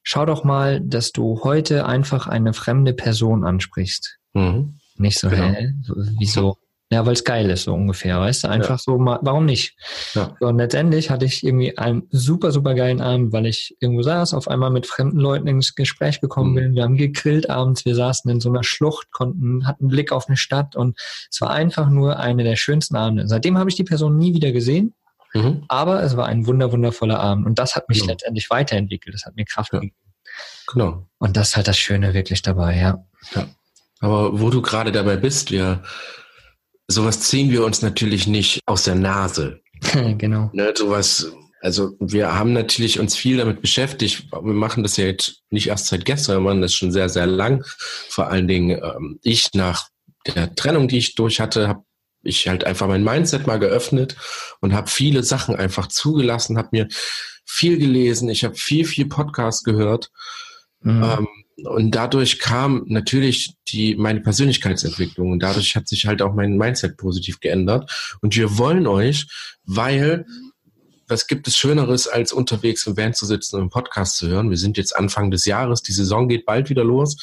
[0.04, 4.20] schau doch mal, dass du heute einfach eine fremde Person ansprichst.
[4.34, 4.77] Mhm.
[4.98, 5.50] Nicht so, genau.
[5.50, 5.74] hä?
[6.20, 6.58] Wieso?
[6.90, 8.48] Ja, weil es geil ist, so ungefähr, weißt du?
[8.48, 8.78] Einfach ja.
[8.78, 9.76] so, mal, warum nicht?
[10.14, 10.38] Ja.
[10.40, 14.34] So, und letztendlich hatte ich irgendwie einen super, super geilen Abend, weil ich irgendwo saß,
[14.34, 16.56] auf einmal mit fremden Leuten ins Gespräch gekommen mhm.
[16.56, 16.76] bin.
[16.76, 20.30] Wir haben gegrillt abends, wir saßen in so einer Schlucht, konnten, hatten einen Blick auf
[20.30, 20.98] eine Stadt und
[21.30, 23.28] es war einfach nur eine der schönsten Abende.
[23.28, 24.96] Seitdem habe ich die Person nie wieder gesehen,
[25.34, 25.66] mhm.
[25.68, 28.14] aber es war ein wunder, wundervoller Abend und das hat mich genau.
[28.14, 29.80] letztendlich weiterentwickelt, das hat mir Kraft ja.
[29.80, 29.96] gegeben.
[30.72, 31.06] Genau.
[31.18, 33.04] Und das ist halt das Schöne wirklich dabei, ja.
[33.36, 33.48] ja.
[34.00, 35.84] Aber wo du gerade dabei bist, wir,
[36.88, 39.62] sowas ziehen wir uns natürlich nicht aus der Nase.
[40.18, 40.50] genau.
[40.54, 41.32] Ne, sowas,
[41.62, 44.28] also wir haben natürlich uns viel damit beschäftigt.
[44.32, 47.28] Wir machen das ja jetzt nicht erst seit gestern, wir machen das schon sehr, sehr
[47.28, 47.64] lang.
[48.10, 49.88] Vor allen Dingen ähm, ich nach
[50.28, 51.84] der Trennung, die ich durch hatte, habe
[52.24, 54.16] ich halt einfach mein Mindset mal geöffnet
[54.60, 56.88] und habe viele Sachen einfach zugelassen, habe mir
[57.46, 60.12] viel gelesen, ich habe viel, viel Podcast gehört.
[60.82, 61.04] Mhm.
[61.04, 61.28] Ähm,
[61.64, 66.98] und dadurch kam natürlich die, meine Persönlichkeitsentwicklung und dadurch hat sich halt auch mein Mindset
[66.98, 68.18] positiv geändert.
[68.22, 69.28] Und wir wollen euch,
[69.66, 70.26] weil
[71.08, 74.50] was gibt es Schöneres, als unterwegs im Van zu sitzen und einen Podcast zu hören?
[74.50, 77.18] Wir sind jetzt Anfang des Jahres, die Saison geht bald wieder los.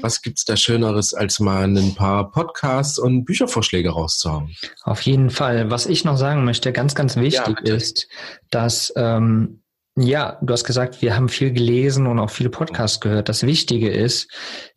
[0.00, 4.54] Was gibt es da Schöneres, als mal ein paar Podcasts und Büchervorschläge rauszuhauen?
[4.82, 5.70] Auf jeden Fall.
[5.70, 8.08] Was ich noch sagen möchte, ganz, ganz wichtig ja, ist,
[8.50, 9.60] dass ähm,
[10.00, 13.28] ja, du hast gesagt, wir haben viel gelesen und auch viele Podcasts gehört.
[13.28, 14.30] Das Wichtige ist,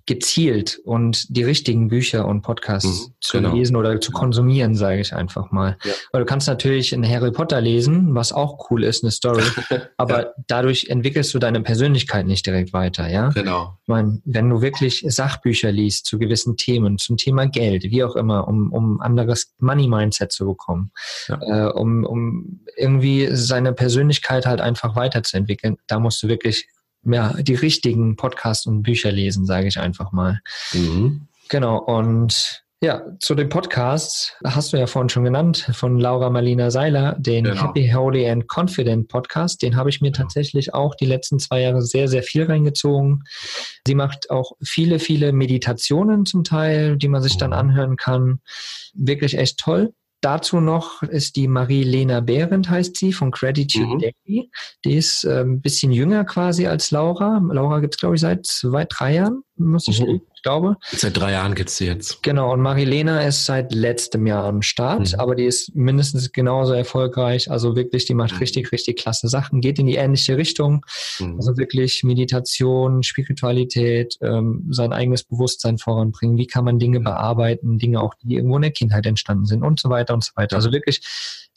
[0.05, 3.53] gezielt und die richtigen Bücher und Podcasts mhm, zu genau.
[3.53, 5.77] lesen oder zu konsumieren, sage ich einfach mal.
[5.83, 5.93] Ja.
[6.11, 9.43] Weil du kannst natürlich in Harry Potter lesen, was auch cool ist, eine Story,
[9.97, 10.29] aber ja.
[10.47, 13.29] dadurch entwickelst du deine Persönlichkeit nicht direkt weiter, ja?
[13.29, 13.77] Genau.
[13.81, 18.15] Ich meine, wenn du wirklich Sachbücher liest zu gewissen Themen, zum Thema Geld, wie auch
[18.15, 20.91] immer, um, um anderes Money-Mindset zu bekommen,
[21.27, 21.67] ja.
[21.67, 26.67] äh, um, um irgendwie seine Persönlichkeit halt einfach weiterzuentwickeln, da musst du wirklich
[27.03, 30.39] ja, die richtigen Podcasts und Bücher lesen, sage ich einfach mal.
[30.73, 31.27] Mhm.
[31.49, 36.71] Genau, und ja, zu den Podcasts hast du ja vorhin schon genannt, von Laura Marlina
[36.71, 37.61] Seiler, den genau.
[37.61, 39.61] Happy, Holy and Confident Podcast.
[39.61, 43.23] Den habe ich mir tatsächlich auch die letzten zwei Jahre sehr, sehr viel reingezogen.
[43.85, 47.57] Sie macht auch viele, viele Meditationen zum Teil, die man sich dann mhm.
[47.57, 48.39] anhören kann.
[48.95, 49.93] Wirklich echt toll.
[50.21, 53.99] Dazu noch ist die Marie-Lena Behrendt, heißt sie, von Gratitude mhm.
[53.99, 54.51] Daily.
[54.85, 57.41] Die ist äh, ein bisschen jünger quasi als Laura.
[57.51, 60.77] Laura gibt es, glaube ich, seit zwei, drei Jahren, muss ich mhm ich glaube.
[60.91, 62.23] Seit drei Jahren gibt es sie jetzt.
[62.23, 65.19] Genau, und Marilena ist seit letztem Jahr am Start, mhm.
[65.19, 67.51] aber die ist mindestens genauso erfolgreich.
[67.51, 68.39] Also wirklich, die macht mhm.
[68.39, 70.83] richtig, richtig klasse Sachen, geht in die ähnliche Richtung.
[71.19, 71.35] Mhm.
[71.35, 76.37] Also wirklich Meditation, Spiritualität, ähm, sein eigenes Bewusstsein voranbringen.
[76.37, 79.79] Wie kann man Dinge bearbeiten, Dinge auch, die irgendwo in der Kindheit entstanden sind und
[79.79, 80.55] so weiter und so weiter.
[80.55, 81.01] Also wirklich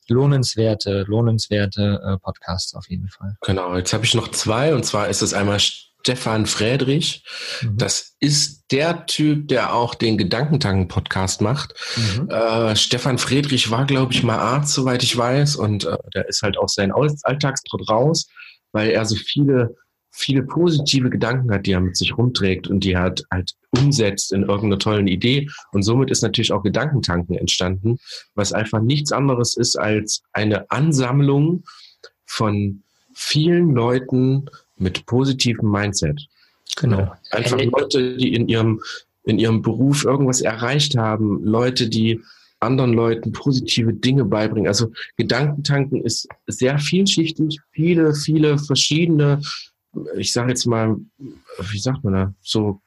[0.08, 3.38] lohnenswerte, lohnenswerte äh, Podcasts auf jeden Fall.
[3.40, 5.58] Genau, jetzt habe ich noch zwei und zwar ist es einmal
[6.04, 7.24] Stefan Friedrich.
[7.62, 7.78] Mhm.
[7.78, 11.74] Das ist der Typ, der auch den Gedankentanken-Podcast macht.
[11.96, 12.28] Mhm.
[12.28, 15.56] Äh, Stefan Friedrich war, glaube ich, mal Arzt, soweit ich weiß.
[15.56, 18.26] Und äh, der ist halt aus seinem Alltagstrott raus,
[18.72, 19.74] weil er so viele,
[20.10, 24.30] viele positive Gedanken hat, die er mit sich rumträgt und die er halt, halt umsetzt
[24.32, 25.48] in irgendeiner tollen Idee.
[25.72, 27.96] Und somit ist natürlich auch Gedankentanken entstanden,
[28.34, 31.64] was einfach nichts anderes ist als eine Ansammlung
[32.26, 32.82] von
[33.14, 36.26] vielen Leuten, mit positivem Mindset.
[36.76, 37.12] Genau.
[37.30, 38.80] Einfach Leute, die in ihrem,
[39.24, 42.20] in ihrem Beruf irgendwas erreicht haben, Leute, die
[42.60, 44.68] anderen Leuten positive Dinge beibringen.
[44.68, 49.40] Also Gedankentanken ist sehr vielschichtig, viele, viele verschiedene,
[50.16, 52.80] ich sage jetzt mal, wie sagt man da, so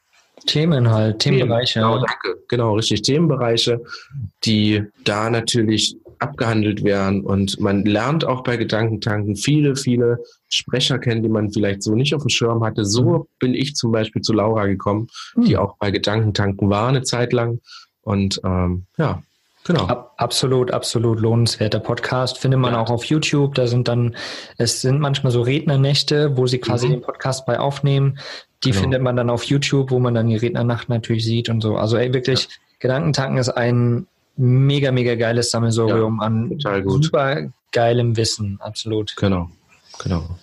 [0.45, 1.79] Themen halt, Themenbereiche.
[1.79, 2.43] Genau, danke.
[2.47, 3.01] Genau, richtig.
[3.01, 3.81] Themenbereiche,
[4.43, 7.21] die da natürlich abgehandelt werden.
[7.21, 12.13] Und man lernt auch bei Gedankentanken viele, viele Sprecher kennen, die man vielleicht so nicht
[12.15, 12.85] auf dem Schirm hatte.
[12.85, 13.23] So mhm.
[13.39, 15.45] bin ich zum Beispiel zu Laura gekommen, mhm.
[15.45, 17.59] die auch bei Gedankentanken war eine Zeit lang.
[18.01, 19.21] Und ähm, ja,
[19.67, 19.85] Genau.
[19.87, 22.37] Ab, absolut, absolut lohnenswerter Podcast.
[22.37, 22.79] Findet man ja.
[22.79, 23.53] auch auf YouTube.
[23.55, 24.15] Da sind dann,
[24.57, 26.91] es sind manchmal so Rednernächte, wo sie quasi mhm.
[26.91, 28.17] den Podcast bei aufnehmen.
[28.63, 28.81] Die genau.
[28.81, 31.75] findet man dann auf YouTube, wo man dann die Rednernacht natürlich sieht und so.
[31.75, 32.49] Also ey, wirklich, ja.
[32.79, 39.15] Gedankentanken ist ein mega, mega geiles Sammelsurium ja, an super geilem Wissen, absolut.
[39.17, 39.49] Genau,
[39.99, 40.37] genau.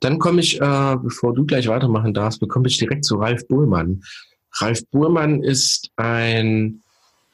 [0.00, 4.02] Dann komme ich, äh, bevor du gleich weitermachen darfst, bekomme ich direkt zu Ralf Buhlmann.
[4.54, 6.82] Ralf Buhlmann ist ein,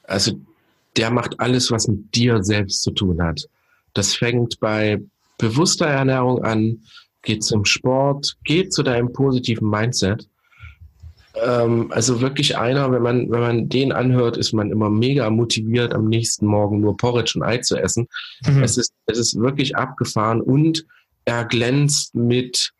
[0.03, 0.33] also
[0.97, 3.47] der macht alles, was mit dir selbst zu tun hat.
[3.93, 5.01] Das fängt bei
[5.37, 6.81] bewusster Ernährung an,
[7.21, 10.27] geht zum Sport, geht zu deinem positiven Mindset
[11.43, 15.93] ähm, also wirklich einer, wenn man, wenn man den anhört, ist man immer mega motiviert,
[15.93, 18.07] am nächsten Morgen nur Porridge und Ei zu essen.
[18.45, 18.63] Mhm.
[18.63, 20.85] Es, ist, es ist wirklich abgefahren und
[21.25, 22.71] er glänzt mit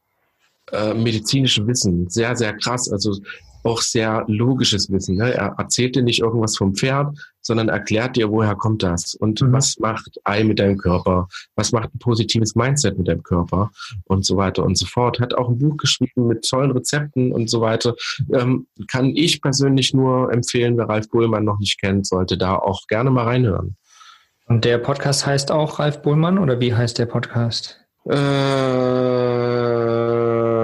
[0.71, 2.09] äh, medizinischem Wissen.
[2.09, 2.91] Sehr, sehr krass.
[2.91, 3.17] Also
[3.65, 5.17] auch sehr logisches Wissen.
[5.17, 5.33] Ne?
[5.33, 9.51] Er erzählt dir nicht irgendwas vom Pferd, sondern erklärt dir, woher kommt das und mhm.
[9.53, 13.71] was macht Ei mit deinem Körper, was macht ein positives Mindset mit deinem Körper
[14.05, 15.19] und so weiter und so fort.
[15.19, 17.95] Hat auch ein Buch geschrieben mit tollen Rezepten und so weiter.
[18.33, 22.87] Ähm, kann ich persönlich nur empfehlen, wer Ralf Bullmann noch nicht kennt, sollte da auch
[22.87, 23.75] gerne mal reinhören.
[24.47, 27.79] Und der Podcast heißt auch Ralf Bullmann oder wie heißt der Podcast?
[28.05, 28.15] Äh,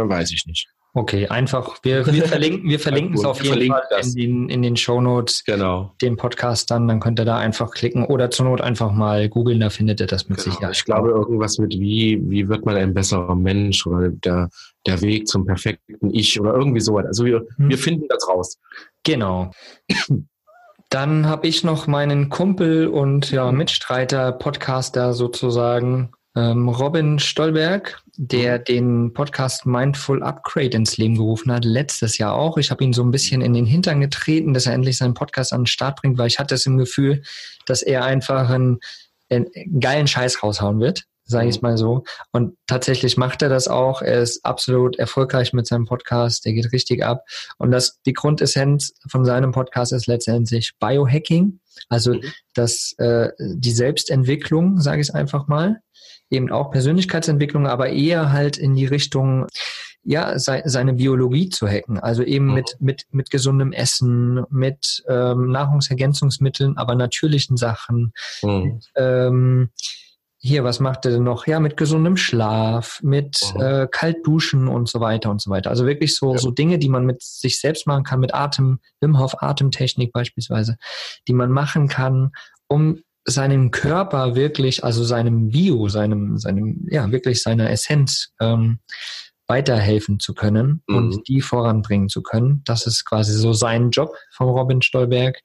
[0.08, 0.68] weiß ich nicht.
[0.94, 4.76] Okay, einfach, wir, wir verlinken, wir verlinken es auf jeden Fall in den, in den
[4.76, 5.46] Show Notes.
[5.46, 5.94] Genau.
[6.02, 9.62] Den Podcast dann, dann könnt ihr da einfach klicken oder zur Not einfach mal googeln,
[9.62, 10.52] da findet ihr das mit genau.
[10.52, 10.76] Sicherheit.
[10.76, 14.50] Ich glaube, irgendwas mit wie, wie wird man ein besserer Mensch oder der,
[14.86, 17.06] der Weg zum perfekten Ich oder irgendwie sowas.
[17.06, 17.70] Also wir, hm.
[17.70, 18.58] wir finden das raus.
[19.04, 19.52] Genau.
[20.90, 28.60] Dann habe ich noch meinen Kumpel und ja, Mitstreiter, Podcaster sozusagen, ähm, Robin Stolberg, der
[28.60, 28.64] mhm.
[28.64, 32.58] den Podcast Mindful Upgrade ins Leben gerufen hat, letztes Jahr auch.
[32.58, 35.54] Ich habe ihn so ein bisschen in den Hintern getreten, dass er endlich seinen Podcast
[35.54, 37.24] an den Start bringt, weil ich hatte es im Gefühl,
[37.66, 38.80] dass er einfach einen,
[39.30, 39.48] einen
[39.80, 41.70] geilen Scheiß raushauen wird, sage ich es mhm.
[41.70, 42.04] mal so.
[42.32, 44.02] Und tatsächlich macht er das auch.
[44.02, 46.46] Er ist absolut erfolgreich mit seinem Podcast.
[46.46, 47.26] Der geht richtig ab.
[47.58, 52.24] Und das die Grundessenz von seinem Podcast ist letztendlich Biohacking, also mhm.
[52.54, 55.82] das äh, die Selbstentwicklung, sage ich es einfach mal
[56.32, 59.48] eben auch Persönlichkeitsentwicklung, aber eher halt in die Richtung,
[60.04, 62.00] ja, se seine Biologie zu hacken.
[62.00, 62.54] Also eben mhm.
[62.54, 68.14] mit, mit, mit gesundem Essen, mit ähm, Nahrungsergänzungsmitteln, aber natürlichen Sachen.
[68.42, 68.64] Mhm.
[68.64, 69.70] Mit, ähm,
[70.44, 71.46] hier, was macht er denn noch?
[71.46, 73.62] Ja, mit gesundem Schlaf, mit mhm.
[73.62, 75.70] äh, Kaltduschen und so weiter und so weiter.
[75.70, 76.40] Also wirklich so, ja.
[76.40, 80.78] so Dinge, die man mit sich selbst machen kann, mit Atem, Wim Hof Atemtechnik beispielsweise,
[81.28, 82.32] die man machen kann,
[82.68, 88.80] um seinem Körper wirklich, also seinem Bio, seinem, seinem, ja, wirklich seiner Essenz ähm,
[89.48, 90.96] weiterhelfen zu können mhm.
[90.96, 92.62] und die voranbringen zu können.
[92.66, 95.38] Das ist quasi so sein Job von Robin Stolberg,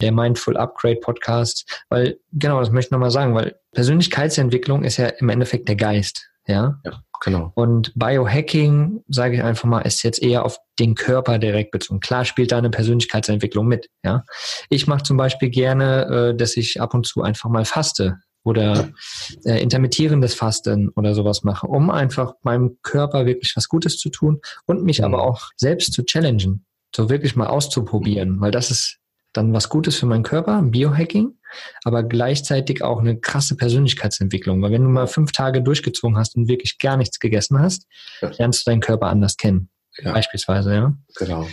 [0.00, 1.84] der Mindful Upgrade Podcast.
[1.88, 6.28] Weil, genau, das möchte ich nochmal sagen, weil Persönlichkeitsentwicklung ist ja im Endeffekt der Geist.
[6.46, 6.80] Ja?
[6.84, 7.52] ja, genau.
[7.54, 12.00] Und Biohacking, sage ich einfach mal, ist jetzt eher auf den Körper direkt bezogen.
[12.00, 13.88] Klar spielt da eine Persönlichkeitsentwicklung mit.
[14.04, 14.24] Ja,
[14.68, 18.90] ich mache zum Beispiel gerne, äh, dass ich ab und zu einfach mal faste oder
[19.44, 24.40] äh, intermittierendes Fasten oder sowas mache, um einfach meinem Körper wirklich was Gutes zu tun
[24.66, 25.06] und mich mhm.
[25.06, 28.98] aber auch selbst zu challengen, so wirklich mal auszuprobieren, weil das ist
[29.32, 31.37] dann was Gutes für meinen Körper, Biohacking,
[31.84, 34.62] aber gleichzeitig auch eine krasse Persönlichkeitsentwicklung.
[34.62, 37.86] Weil wenn du mal fünf Tage durchgezogen hast und wirklich gar nichts gegessen hast,
[38.20, 38.30] ja.
[38.38, 39.70] lernst du deinen Körper anders kennen.
[39.98, 40.12] Ja.
[40.12, 40.94] Beispielsweise, ja.
[41.16, 41.46] Genau.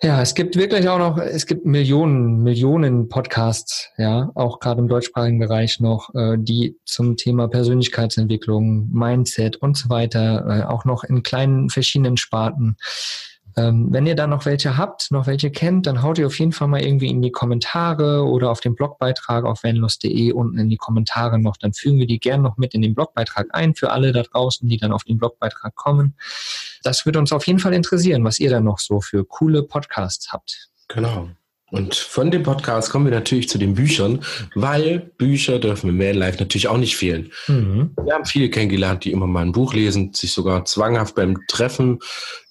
[0.00, 4.86] Ja, es gibt wirklich auch noch, es gibt Millionen, Millionen Podcasts, ja, auch gerade im
[4.86, 11.02] deutschsprachigen Bereich noch, äh, die zum Thema Persönlichkeitsentwicklung, Mindset und so weiter, äh, auch noch
[11.02, 12.76] in kleinen verschiedenen Sparten
[13.58, 16.52] ähm, wenn ihr da noch welche habt, noch welche kennt, dann haut ihr auf jeden
[16.52, 20.76] Fall mal irgendwie in die Kommentare oder auf den Blogbeitrag auf vanlust.de unten in die
[20.76, 21.56] Kommentare noch.
[21.56, 24.68] Dann fügen wir die gern noch mit in den Blogbeitrag ein für alle da draußen,
[24.68, 26.14] die dann auf den Blogbeitrag kommen.
[26.84, 30.32] Das würde uns auf jeden Fall interessieren, was ihr dann noch so für coole Podcasts
[30.32, 30.68] habt.
[30.86, 31.28] Genau.
[31.70, 36.38] Und von dem Podcast kommen wir natürlich zu den Büchern, weil Bücher dürfen im Vanlife
[36.38, 37.30] natürlich auch nicht fehlen.
[37.46, 37.90] Mhm.
[38.02, 41.98] Wir haben viele kennengelernt, die immer mal ein Buch lesen, sich sogar zwanghaft beim Treffen.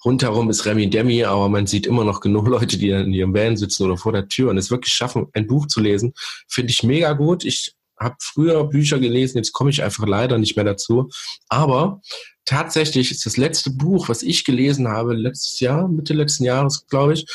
[0.06, 3.58] Rundherum ist Remy Demi, aber man sieht immer noch genug Leute, die in ihrem Van
[3.58, 6.14] sitzen oder vor der Tür und es wirklich schaffen, ein Buch zu lesen.
[6.48, 7.44] Finde ich mega gut.
[7.44, 11.10] Ich habe früher Bücher gelesen, jetzt komme ich einfach leider nicht mehr dazu.
[11.50, 12.02] Aber
[12.46, 17.14] tatsächlich ist das letzte Buch, was ich gelesen habe, letztes Jahr, Mitte letzten Jahres, glaube
[17.14, 17.26] ich,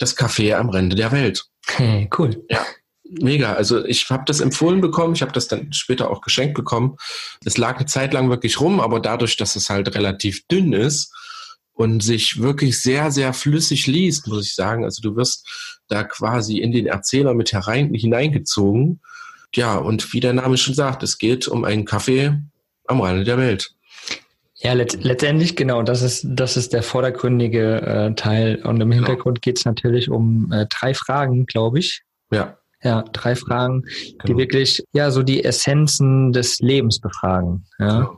[0.00, 1.44] das Café am Rande der Welt.
[1.66, 2.44] Hey, cool.
[2.50, 2.66] Ja,
[3.04, 3.52] mega.
[3.52, 6.96] Also ich habe das empfohlen bekommen, ich habe das dann später auch geschenkt bekommen.
[7.44, 11.12] Es lag eine Zeit lang wirklich rum, aber dadurch, dass es halt relativ dünn ist
[11.72, 14.84] und sich wirklich sehr, sehr flüssig liest, muss ich sagen.
[14.84, 15.46] Also du wirst
[15.88, 19.00] da quasi in den Erzähler mit herein, hineingezogen.
[19.54, 22.38] Ja, und wie der Name schon sagt, es geht um einen Kaffee
[22.86, 23.74] am Rande der Welt.
[24.62, 28.60] Ja, let letztendlich genau, das ist, das ist der vordergründige äh, Teil.
[28.62, 29.40] Und im Hintergrund ja.
[29.40, 32.02] geht es natürlich um äh, drei Fragen, glaube ich.
[32.30, 32.56] Ja.
[32.82, 34.24] Ja, drei Fragen, genau.
[34.26, 37.66] die wirklich ja so die Essenzen des Lebens befragen.
[37.78, 38.10] Ja?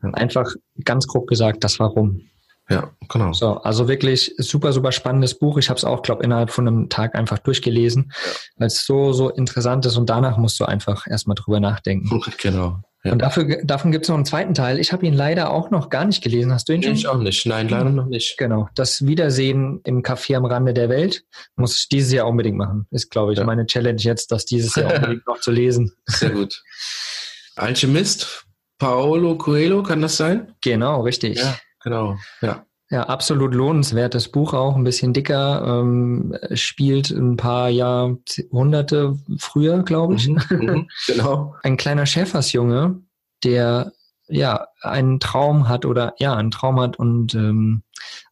[0.00, 0.14] Genau.
[0.14, 0.52] Einfach
[0.84, 2.22] ganz grob gesagt, das Warum.
[2.70, 3.32] Ja, genau.
[3.32, 5.56] So, also wirklich super, super spannendes Buch.
[5.56, 8.12] Ich habe es auch, glaube innerhalb von einem Tag einfach durchgelesen,
[8.56, 12.22] weil es so, so interessant ist und danach musst du einfach erstmal drüber nachdenken.
[12.42, 12.82] Genau.
[13.04, 13.12] Ja.
[13.12, 14.80] Und dafür, davon gibt es noch einen zweiten Teil.
[14.80, 16.52] Ich habe ihn leider auch noch gar nicht gelesen.
[16.52, 16.94] Hast du ihn schon?
[16.94, 17.46] Ich auch nicht.
[17.46, 18.36] Nein, leider noch nicht.
[18.38, 18.68] Genau.
[18.74, 22.86] Das Wiedersehen im Café am Rande der Welt muss ich dieses Jahr unbedingt machen.
[22.90, 23.44] Ist, glaube ich, ja.
[23.44, 25.92] meine Challenge jetzt, das dieses Jahr unbedingt noch zu lesen.
[26.06, 26.62] Sehr gut.
[27.54, 28.46] Alchemist,
[28.78, 30.54] Paolo Coelho, kann das sein?
[30.60, 31.38] Genau, richtig.
[31.38, 32.16] Ja, genau.
[32.40, 32.64] Ja.
[32.90, 40.14] Ja, absolut lohnenswertes Buch auch, ein bisschen dicker, ähm, spielt ein paar Jahrhunderte früher, glaube
[40.14, 40.28] ich.
[40.28, 41.54] Mhm, mhm genau.
[41.62, 43.02] Ein kleiner Schäfersjunge,
[43.44, 43.92] der
[44.28, 47.82] ja einen Traum hat oder ja einen Traum hat und ähm,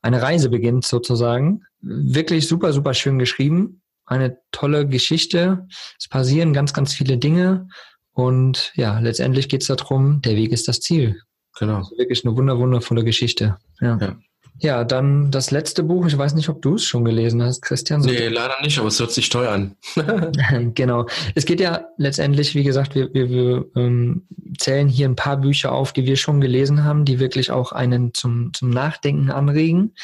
[0.03, 1.63] eine Reise beginnt sozusagen.
[1.81, 3.83] Wirklich super, super schön geschrieben.
[4.07, 5.67] Eine tolle Geschichte.
[5.99, 7.69] Es passieren ganz, ganz viele Dinge.
[8.13, 11.21] Und ja, letztendlich geht es darum, der Weg ist das Ziel.
[11.59, 11.79] Genau.
[11.79, 13.57] Also wirklich eine wunder, wundervolle Geschichte.
[13.81, 13.99] Ja.
[14.01, 14.17] ja.
[14.59, 16.07] Ja, dann das letzte Buch.
[16.07, 18.03] Ich weiß nicht, ob du es schon gelesen hast, Christian.
[18.03, 19.77] So nee, leider nicht, aber es hört sich teuer an.
[20.75, 21.07] genau.
[21.35, 24.27] Es geht ja letztendlich, wie gesagt, wir, wir, wir ähm,
[24.59, 28.15] zählen hier ein paar Bücher auf, die wir schon gelesen haben, die wirklich auch einen
[28.15, 29.95] zum, zum Nachdenken anregen,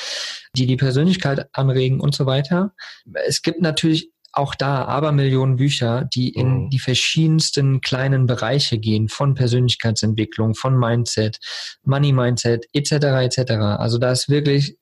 [0.55, 2.75] die die Persönlichkeit anregen und so weiter.
[3.27, 6.71] Es gibt natürlich auch da Abermillionen Bücher, die in mhm.
[6.71, 11.39] die verschiedensten kleinen Bereiche gehen, von Persönlichkeitsentwicklung, von Mindset,
[11.85, 12.93] Money Mindset, etc.
[12.93, 13.53] etc.
[13.79, 14.77] Also da ist wirklich,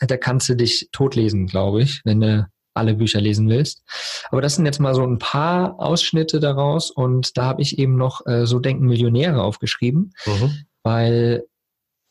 [0.00, 3.82] da kannst du dich totlesen, glaube ich, wenn du alle Bücher lesen willst.
[4.30, 7.96] Aber das sind jetzt mal so ein paar Ausschnitte daraus und da habe ich eben
[7.96, 10.64] noch äh, so denken Millionäre aufgeschrieben, mhm.
[10.84, 11.44] weil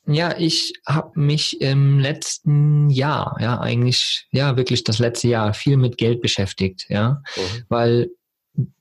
[0.07, 5.77] ja, ich habe mich im letzten Jahr, ja, eigentlich, ja, wirklich das letzte Jahr viel
[5.77, 7.63] mit Geld beschäftigt, ja, mhm.
[7.69, 8.09] weil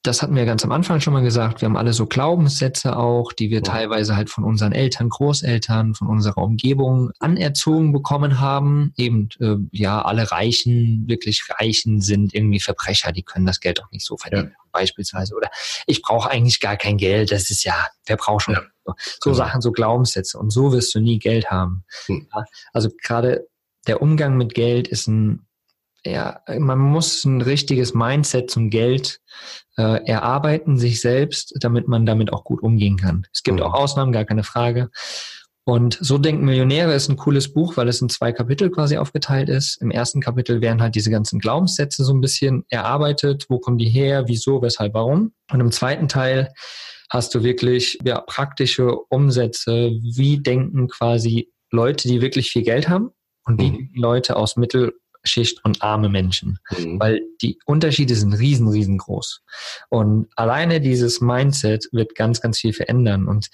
[0.03, 3.33] das hatten wir ganz am Anfang schon mal gesagt, wir haben alle so Glaubenssätze auch,
[3.33, 3.63] die wir ja.
[3.63, 8.95] teilweise halt von unseren Eltern, Großeltern, von unserer Umgebung anerzogen bekommen haben.
[8.97, 13.91] Eben, äh, ja, alle Reichen, wirklich Reichen sind irgendwie Verbrecher, die können das Geld auch
[13.91, 14.65] nicht so verdienen, ja.
[14.73, 15.35] beispielsweise.
[15.35, 15.51] Oder
[15.87, 18.55] ich brauche eigentlich gar kein Geld, das ist ja, wer braucht schon?
[18.55, 18.63] Ja.
[18.87, 18.95] So
[19.31, 19.35] genau.
[19.37, 20.39] Sachen, so Glaubenssätze.
[20.39, 21.85] Und so wirst du nie Geld haben.
[22.07, 22.29] Hm.
[22.73, 23.47] Also gerade
[23.87, 25.46] der Umgang mit Geld ist ein
[26.07, 29.21] ja, man muss ein richtiges Mindset zum Geld
[29.77, 33.27] äh, erarbeiten, sich selbst, damit man damit auch gut umgehen kann.
[33.33, 33.65] Es gibt mhm.
[33.65, 34.91] auch Ausnahmen, gar keine Frage.
[35.69, 39.49] Und so denken Millionäre ist ein cooles Buch, weil es in zwei Kapitel quasi aufgeteilt
[39.49, 39.83] ist.
[39.83, 43.47] Im ersten Kapitel werden halt diese ganzen Glaubenssätze so ein bisschen erarbeitet.
[43.49, 44.29] Wo kommen die her?
[44.29, 44.63] Wieso?
[44.63, 44.95] Weshalb?
[44.95, 45.33] Warum?
[45.51, 46.53] Und im zweiten Teil
[47.11, 49.91] hast du wirklich ja, praktische Umsätze.
[50.01, 53.11] Wie denken quasi Leute, die wirklich viel Geld haben
[53.45, 53.91] und wie mhm.
[53.95, 54.95] Leute aus Mittel-
[55.27, 57.01] Schicht und arme Menschen, mhm.
[57.01, 59.43] weil die Unterschiede sind riesen, riesengroß.
[59.89, 63.27] Und alleine dieses Mindset wird ganz, ganz viel verändern.
[63.29, 63.49] Und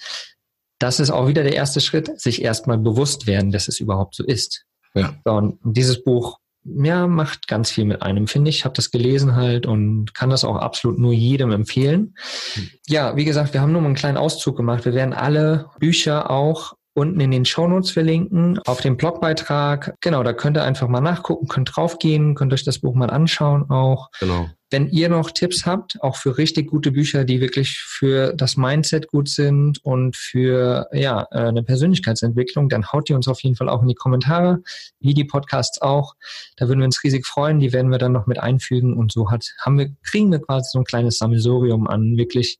[0.79, 4.23] das ist auch wieder der erste Schritt, sich erstmal bewusst werden, dass es überhaupt so
[4.23, 4.65] ist.
[4.95, 5.15] Ja.
[5.25, 8.57] und dieses Buch ja, macht ganz viel mit einem, finde ich.
[8.57, 12.15] Ich habe das gelesen halt und kann das auch absolut nur jedem empfehlen.
[12.55, 12.69] Mhm.
[12.87, 14.85] Ja, wie gesagt, wir haben nur mal einen kleinen Auszug gemacht.
[14.85, 19.95] Wir werden alle Bücher auch unten in den Shownotes verlinken, auf dem Blogbeitrag.
[20.01, 23.69] Genau, da könnt ihr einfach mal nachgucken, könnt draufgehen, könnt euch das Buch mal anschauen
[23.69, 24.09] auch.
[24.19, 24.49] Genau.
[24.69, 29.07] Wenn ihr noch Tipps habt, auch für richtig gute Bücher, die wirklich für das Mindset
[29.07, 33.69] gut sind und für ja, äh, eine Persönlichkeitsentwicklung, dann haut die uns auf jeden Fall
[33.69, 34.63] auch in die Kommentare,
[34.99, 36.15] wie die Podcasts auch.
[36.57, 37.59] Da würden wir uns riesig freuen.
[37.59, 40.69] Die werden wir dann noch mit einfügen und so hat, haben wir, kriegen wir quasi
[40.71, 42.59] so ein kleines Sammelsurium an wirklich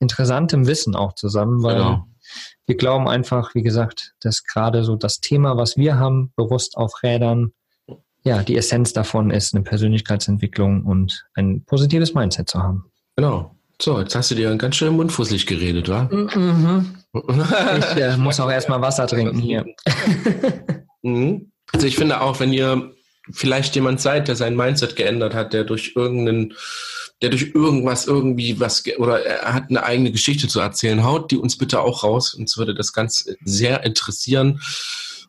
[0.00, 2.06] interessantem Wissen auch zusammen, weil genau
[2.66, 7.02] wir glauben einfach, wie gesagt, dass gerade so das Thema, was wir haben, bewusst auf
[7.02, 7.52] Rädern,
[8.24, 12.84] ja, die Essenz davon ist, eine Persönlichkeitsentwicklung und ein positives Mindset zu haben.
[13.16, 13.56] Genau.
[13.80, 16.08] So, jetzt hast du dir ganz schön mundfußlich geredet, wa?
[16.10, 16.94] Mhm.
[17.12, 19.64] Ich äh, muss auch erstmal Wasser trinken hier.
[21.04, 21.50] Mhm.
[21.72, 22.92] Also ich finde auch, wenn ihr
[23.32, 26.54] vielleicht jemand seid, der sein Mindset geändert hat, der durch irgendeinen
[27.22, 31.36] der durch irgendwas irgendwie was oder er hat eine eigene Geschichte zu erzählen, haut die
[31.36, 32.34] uns bitte auch raus.
[32.34, 34.60] Uns würde das ganz sehr interessieren.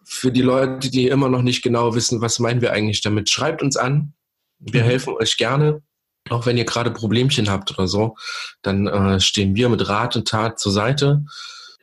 [0.04, 3.62] Für die Leute, die immer noch nicht genau wissen, was meinen wir eigentlich damit, schreibt
[3.62, 4.14] uns an.
[4.60, 4.88] Wir mhm.
[4.88, 5.82] helfen euch gerne.
[6.30, 8.16] Auch wenn ihr gerade Problemchen habt oder so,
[8.62, 11.24] dann äh, stehen wir mit Rat und Tat zur Seite.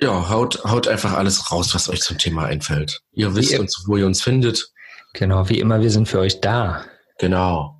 [0.00, 3.02] Ja, haut, haut einfach alles raus, was euch zum Thema einfällt.
[3.12, 4.72] Ihr wisst uns, wo ihr uns findet.
[5.12, 6.84] Genau, wie immer, wir sind für euch da.
[7.18, 7.76] Genau.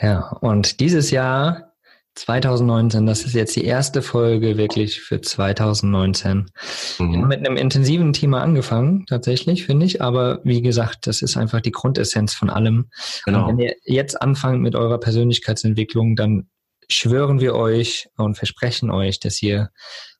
[0.00, 1.67] Ja, und dieses Jahr
[2.18, 6.46] 2019, das ist jetzt die erste Folge wirklich für 2019.
[6.98, 7.12] Mhm.
[7.12, 10.02] Wir haben mit einem intensiven Thema angefangen, tatsächlich, finde ich.
[10.02, 12.90] Aber wie gesagt, das ist einfach die Grundessenz von allem.
[13.24, 13.42] Genau.
[13.42, 16.48] Und wenn ihr jetzt anfangt mit eurer Persönlichkeitsentwicklung, dann
[16.88, 19.70] schwören wir euch und versprechen euch, dass ihr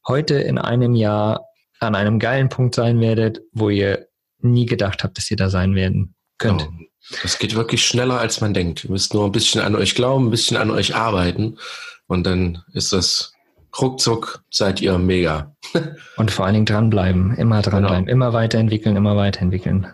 [0.07, 1.47] heute in einem Jahr
[1.81, 4.07] an einem geilen Punkt sein werdet, wo ihr
[4.41, 6.65] nie gedacht habt, dass ihr da sein werden könnt.
[6.65, 6.88] Genau.
[7.23, 8.85] Das geht wirklich schneller, als man denkt.
[8.85, 11.59] Ihr müsst nur ein bisschen an euch glauben, ein bisschen an euch arbeiten.
[12.07, 13.33] Und dann ist das
[13.81, 15.55] ruckzuck, seid ihr mega.
[16.17, 18.13] Und vor allen Dingen dranbleiben, immer dranbleiben, genau.
[18.13, 19.87] immer weiterentwickeln, immer weiterentwickeln.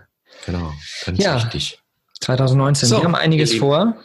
[0.46, 0.72] Genau,
[1.04, 1.80] ganz ja, wichtig.
[2.20, 3.96] 2019, so, wir haben einiges vor.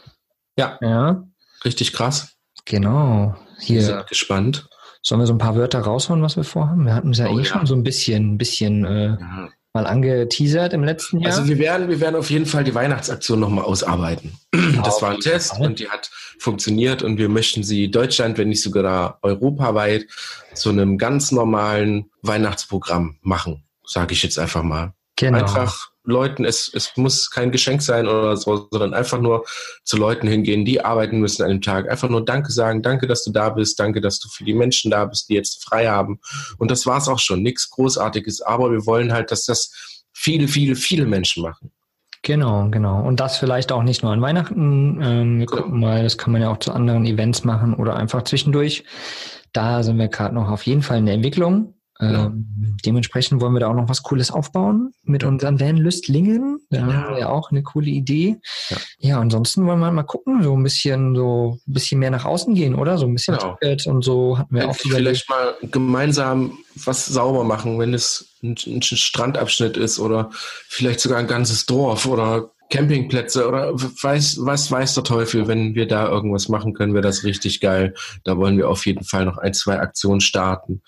[0.56, 0.78] Ja.
[0.80, 1.24] ja.
[1.64, 2.32] Richtig krass.
[2.64, 3.36] Genau.
[3.60, 3.76] Hier.
[3.76, 4.68] Wir sind gespannt.
[5.02, 6.84] Sollen wir so ein paar Wörter raushauen, was wir vorhaben?
[6.84, 7.44] Wir hatten es ja oh, eh ja.
[7.44, 11.32] schon so ein bisschen, ein bisschen äh, ja mal angeteasert im letzten Jahr.
[11.32, 14.38] Also wir werden, wir werden auf jeden Fall die Weihnachtsaktion nochmal ausarbeiten.
[14.82, 18.62] Das war ein Test und die hat funktioniert und wir möchten sie Deutschland, wenn nicht
[18.62, 20.06] sogar europaweit,
[20.54, 24.94] zu einem ganz normalen Weihnachtsprogramm machen, sage ich jetzt einfach mal.
[25.16, 25.38] Genau.
[25.38, 29.44] Einfach Leuten, es, es muss kein Geschenk sein oder so, sondern einfach nur
[29.84, 31.90] zu Leuten hingehen, die arbeiten müssen an dem Tag.
[31.90, 34.90] Einfach nur Danke sagen, danke, dass du da bist, danke, dass du für die Menschen
[34.90, 36.20] da bist, die jetzt frei haben.
[36.58, 38.42] Und das war's auch schon, nichts Großartiges.
[38.42, 41.70] Aber wir wollen halt, dass das viele, viele, viele Menschen machen.
[42.22, 43.02] Genau, genau.
[43.02, 45.00] Und das vielleicht auch nicht nur an Weihnachten.
[45.02, 45.62] Ähm, wir Genau.
[45.62, 48.84] gucken mal, das kann man ja auch zu anderen Events machen oder einfach zwischendurch.
[49.52, 51.74] Da sind wir gerade noch auf jeden Fall in der Entwicklung.
[52.00, 52.26] Genau.
[52.26, 56.58] Ähm, dementsprechend wollen wir da auch noch was Cooles aufbauen mit unseren Van-Lüstlingen.
[56.70, 56.86] Da Ja.
[56.86, 58.38] haben wir ja auch eine coole Idee.
[58.70, 58.76] Ja.
[59.00, 59.20] Ja.
[59.20, 62.74] ansonsten wollen wir mal gucken, so ein bisschen, so ein bisschen mehr nach außen gehen,
[62.74, 62.96] oder?
[62.98, 63.56] So ein bisschen Genau.
[63.86, 68.82] Und so hatten wir auch vielleicht mal gemeinsam was sauber machen, wenn es ein, ein
[68.82, 70.30] Strandabschnitt ist oder
[70.68, 75.86] vielleicht sogar ein ganzes Dorf oder Campingplätze oder weiß, was weiß der Teufel, wenn wir
[75.86, 77.94] da irgendwas machen können, wäre das richtig geil.
[78.24, 80.82] Da wollen wir auf jeden Fall noch ein, zwei Aktionen starten.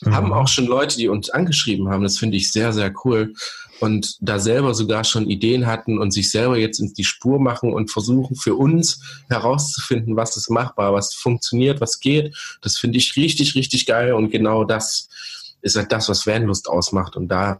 [0.00, 0.14] Mhm.
[0.14, 3.34] Haben auch schon Leute, die uns angeschrieben haben, das finde ich sehr, sehr cool.
[3.80, 7.74] Und da selber sogar schon Ideen hatten und sich selber jetzt in die Spur machen
[7.74, 12.34] und versuchen für uns herauszufinden, was ist machbar, was funktioniert, was geht.
[12.62, 14.14] Das finde ich richtig, richtig geil.
[14.14, 15.10] Und genau das
[15.60, 17.16] ist halt das, was Vanlust ausmacht.
[17.16, 17.58] Und da,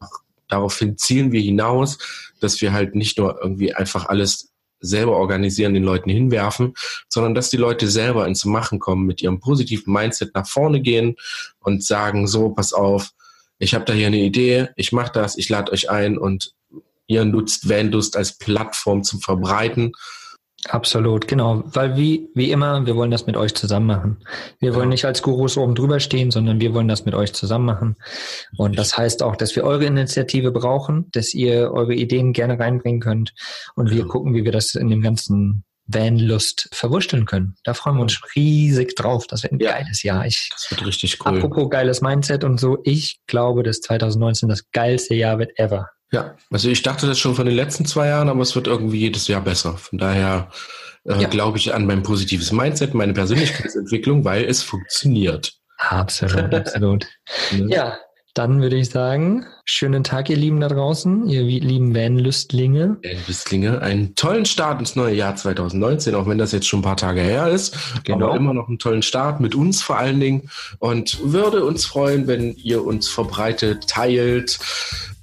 [0.48, 1.98] daraufhin zielen wir hinaus,
[2.40, 6.74] dass wir halt nicht nur irgendwie einfach alles selber organisieren, den Leuten hinwerfen,
[7.08, 11.16] sondern dass die Leute selber ins Machen kommen, mit ihrem positiven Mindset nach vorne gehen
[11.60, 13.10] und sagen, so, pass auf,
[13.58, 16.52] ich habe da hier eine Idee, ich mache das, ich lade euch ein und
[17.06, 19.92] ihr nutzt Vandust als Plattform zum Verbreiten.
[20.68, 21.62] Absolut, genau.
[21.66, 24.16] Weil wie, wie immer, wir wollen das mit euch zusammen machen.
[24.58, 24.90] Wir wollen Ja.
[24.94, 27.96] nicht als Gurus oben drüber stehen, sondern wir wollen das mit euch zusammen machen.
[28.56, 33.00] Und das heißt auch, dass wir eure Initiative brauchen, dass ihr eure Ideen gerne reinbringen
[33.00, 33.32] könnt.
[33.74, 34.08] Und wir Genau.
[34.12, 37.54] gucken, wie wir das in dem ganzen Vanlust verwursteln können.
[37.62, 39.26] Da freuen wir uns riesig drauf.
[39.28, 39.70] Das wird ein Ja.
[39.72, 40.26] geiles Jahr.
[40.26, 41.36] Ich, Das wird richtig cool.
[41.38, 45.90] apropos geiles Mindset und so, ich glaube, dass 2019 das geilste Jahr wird ever.
[46.12, 48.98] Ja, also ich dachte das schon von den letzten zwei Jahren, aber es wird irgendwie
[48.98, 49.76] jedes Jahr besser.
[49.76, 50.50] Von daher
[51.04, 51.28] äh, Ja.
[51.28, 55.52] glaube ich an mein positives Mindset, meine Persönlichkeitsentwicklung, weil es funktioniert.
[55.78, 57.06] Absolut, absolut.
[57.52, 57.66] Ne?
[57.74, 57.98] Ja,
[58.36, 62.98] dann würde ich sagen, schönen Tag, ihr Lieben da draußen, ihr lieben Van-Lüstlinge.
[63.00, 66.98] Elvislinge, einen tollen Start ins neue Jahr 2019, auch wenn das jetzt schon ein paar
[66.98, 67.74] Tage her ist,
[68.04, 68.26] Genau.
[68.26, 72.26] aber immer noch einen tollen Start mit uns vor allen Dingen und würde uns freuen,
[72.26, 74.58] wenn ihr uns verbreitet, teilt,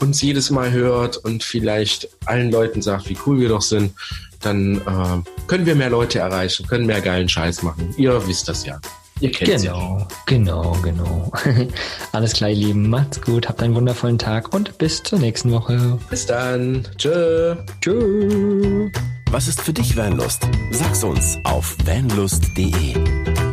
[0.02, 3.94] uns jedes Mal hört und vielleicht allen Leuten sagt, wie cool wir doch sind,
[4.42, 7.94] dann äh, können wir mehr Leute erreichen, können mehr geilen Scheiß machen.
[7.96, 8.80] Ihr wisst das ja.
[9.24, 9.62] Ihr kennt.
[9.62, 11.32] Genau, genau, genau.
[12.12, 12.90] Alles klar, ihr Lieben.
[12.90, 15.98] Macht's gut, habt einen wundervollen Tag und bis zur nächsten Woche.
[16.10, 16.86] Bis dann.
[16.98, 17.56] Tschö.
[17.80, 18.92] Tschüss.
[19.32, 20.46] Was ist für dich Vanlust?
[20.72, 22.96] Sag's uns auf vanlust.de.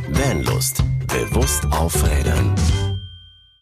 [0.08, 0.82] Vanlust.
[1.06, 2.52] Bewusst aufrädern.